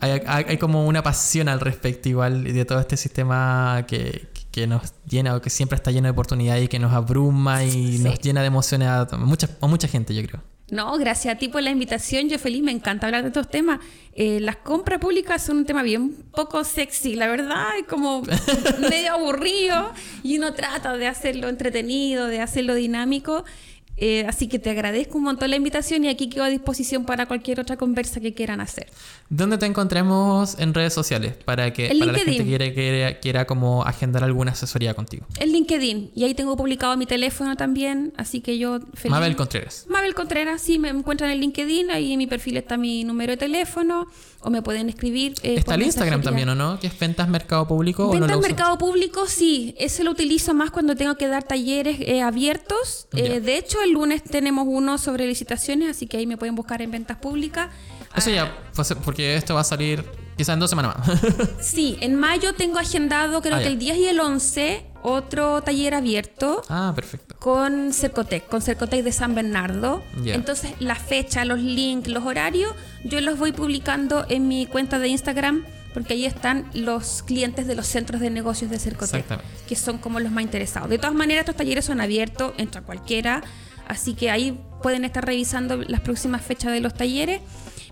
[0.00, 4.28] hay, como una pasión al respecto igual de todo este sistema que,
[4.66, 8.20] nos llena o que siempre está lleno de oportunidades y que nos abruma y nos
[8.20, 10.53] llena de emociones a mucha, a mucha gente, yo creo.
[10.70, 12.28] No, gracias a ti por la invitación.
[12.28, 13.80] Yo feliz, me encanta hablar de estos temas.
[14.14, 18.22] Eh, las compras públicas son un tema bien poco sexy, la verdad, es como
[18.88, 19.92] medio aburrido
[20.22, 23.44] y uno trata de hacerlo entretenido, de hacerlo dinámico.
[23.96, 27.26] Eh, así que te agradezco un montón la invitación y aquí quedo a disposición para
[27.26, 28.88] cualquier otra conversa que quieran hacer.
[29.28, 33.84] ¿Dónde te encontremos en redes sociales para que para la gente quiera, quiera, quiera como
[33.84, 35.26] agendar alguna asesoría contigo?
[35.38, 36.10] En LinkedIn.
[36.14, 39.10] Y ahí tengo publicado mi teléfono también, así que yo feliz.
[39.10, 39.86] Mabel Contreras.
[39.88, 43.36] Mabel Contreras, sí, me encuentran en LinkedIn, ahí en mi perfil está mi número de
[43.36, 44.08] teléfono,
[44.44, 45.34] o me pueden escribir.
[45.42, 46.78] eh, Está el Instagram también, ¿o no?
[46.78, 48.04] Que es Ventas Mercado Público.
[48.04, 48.50] ¿o no Ventas lo usas?
[48.50, 53.08] mercado público, sí, ese lo utilizo más cuando tengo que dar talleres eh, abiertos.
[53.16, 56.82] Eh, de hecho, el lunes tenemos uno sobre licitaciones, así que ahí me pueden buscar
[56.82, 57.70] en ventas públicas.
[58.16, 60.04] Eso Ah, ya, pues, porque esto va a salir
[60.36, 61.20] quizás en dos semanas más.
[61.60, 63.70] Sí, en mayo tengo agendado, creo Ah, que ya.
[63.70, 66.62] el 10 y el 11, otro taller abierto.
[66.68, 67.36] ah, perfecto.
[67.38, 70.02] con Cercotec, con Cercotec de San Bernardo.
[70.24, 72.72] Entonces, la fecha, los links, los horarios,
[73.04, 77.74] yo los voy publicando en mi cuenta de Instagram, porque ahí están los clientes de
[77.76, 79.24] los centros de negocios de Cercotec,
[79.68, 80.88] que son como los más interesados.
[80.90, 83.42] De todas maneras, estos talleres son abiertos, entra cualquiera,
[83.86, 87.40] así que ahí pueden estar revisando las próximas fechas de los talleres.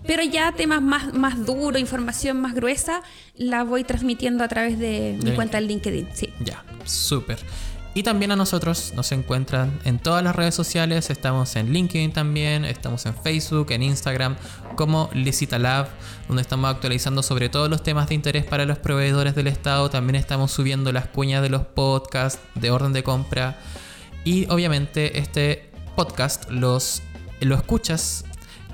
[0.05, 3.01] Pero ya temas más, más duros, información más gruesa,
[3.35, 6.09] la voy transmitiendo a través de mi De cuenta de LinkedIn.
[6.13, 6.33] Sí.
[6.39, 7.39] Ya, súper.
[7.95, 11.11] Y también a nosotros nos encuentran en todas las redes sociales.
[11.11, 14.35] Estamos en LinkedIn también, estamos en Facebook, en Instagram,
[14.75, 15.89] como Licita Lab,
[16.27, 19.91] donde estamos actualizando sobre todos los temas de interés para los proveedores del Estado.
[19.91, 23.59] También estamos subiendo las cuñas de los podcasts de orden de compra.
[24.23, 27.03] Y obviamente este podcast los,
[27.41, 28.25] lo escuchas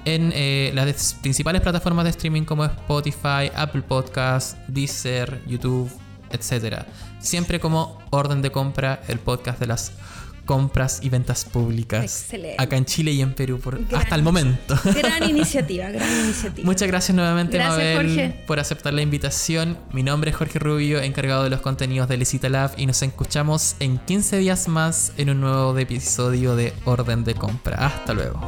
[0.06, 5.90] en eh, las principales plataformas de streaming como Spotify, Apple Podcasts, Deezer, YouTube,
[6.32, 6.84] etc.
[7.20, 9.92] Siempre como orden de compra, el podcast de las
[10.46, 12.04] compras y ventas públicas.
[12.04, 12.56] Excelente.
[12.58, 14.76] Acá en Chile y en Perú por, Gran- hasta el momento.
[14.84, 16.66] Gran iniciativa, gran iniciativa.
[16.66, 18.44] Muchas gracias nuevamente, Gracias, Mabel, Jorge.
[18.48, 19.78] por aceptar la invitación.
[19.94, 23.76] Mi nombre es Jorge Rubio, encargado de los contenidos de Licita Lab, y nos escuchamos
[23.80, 27.86] en 15 días más en un nuevo episodio de Orden de Compra.
[27.86, 28.42] Hasta luego.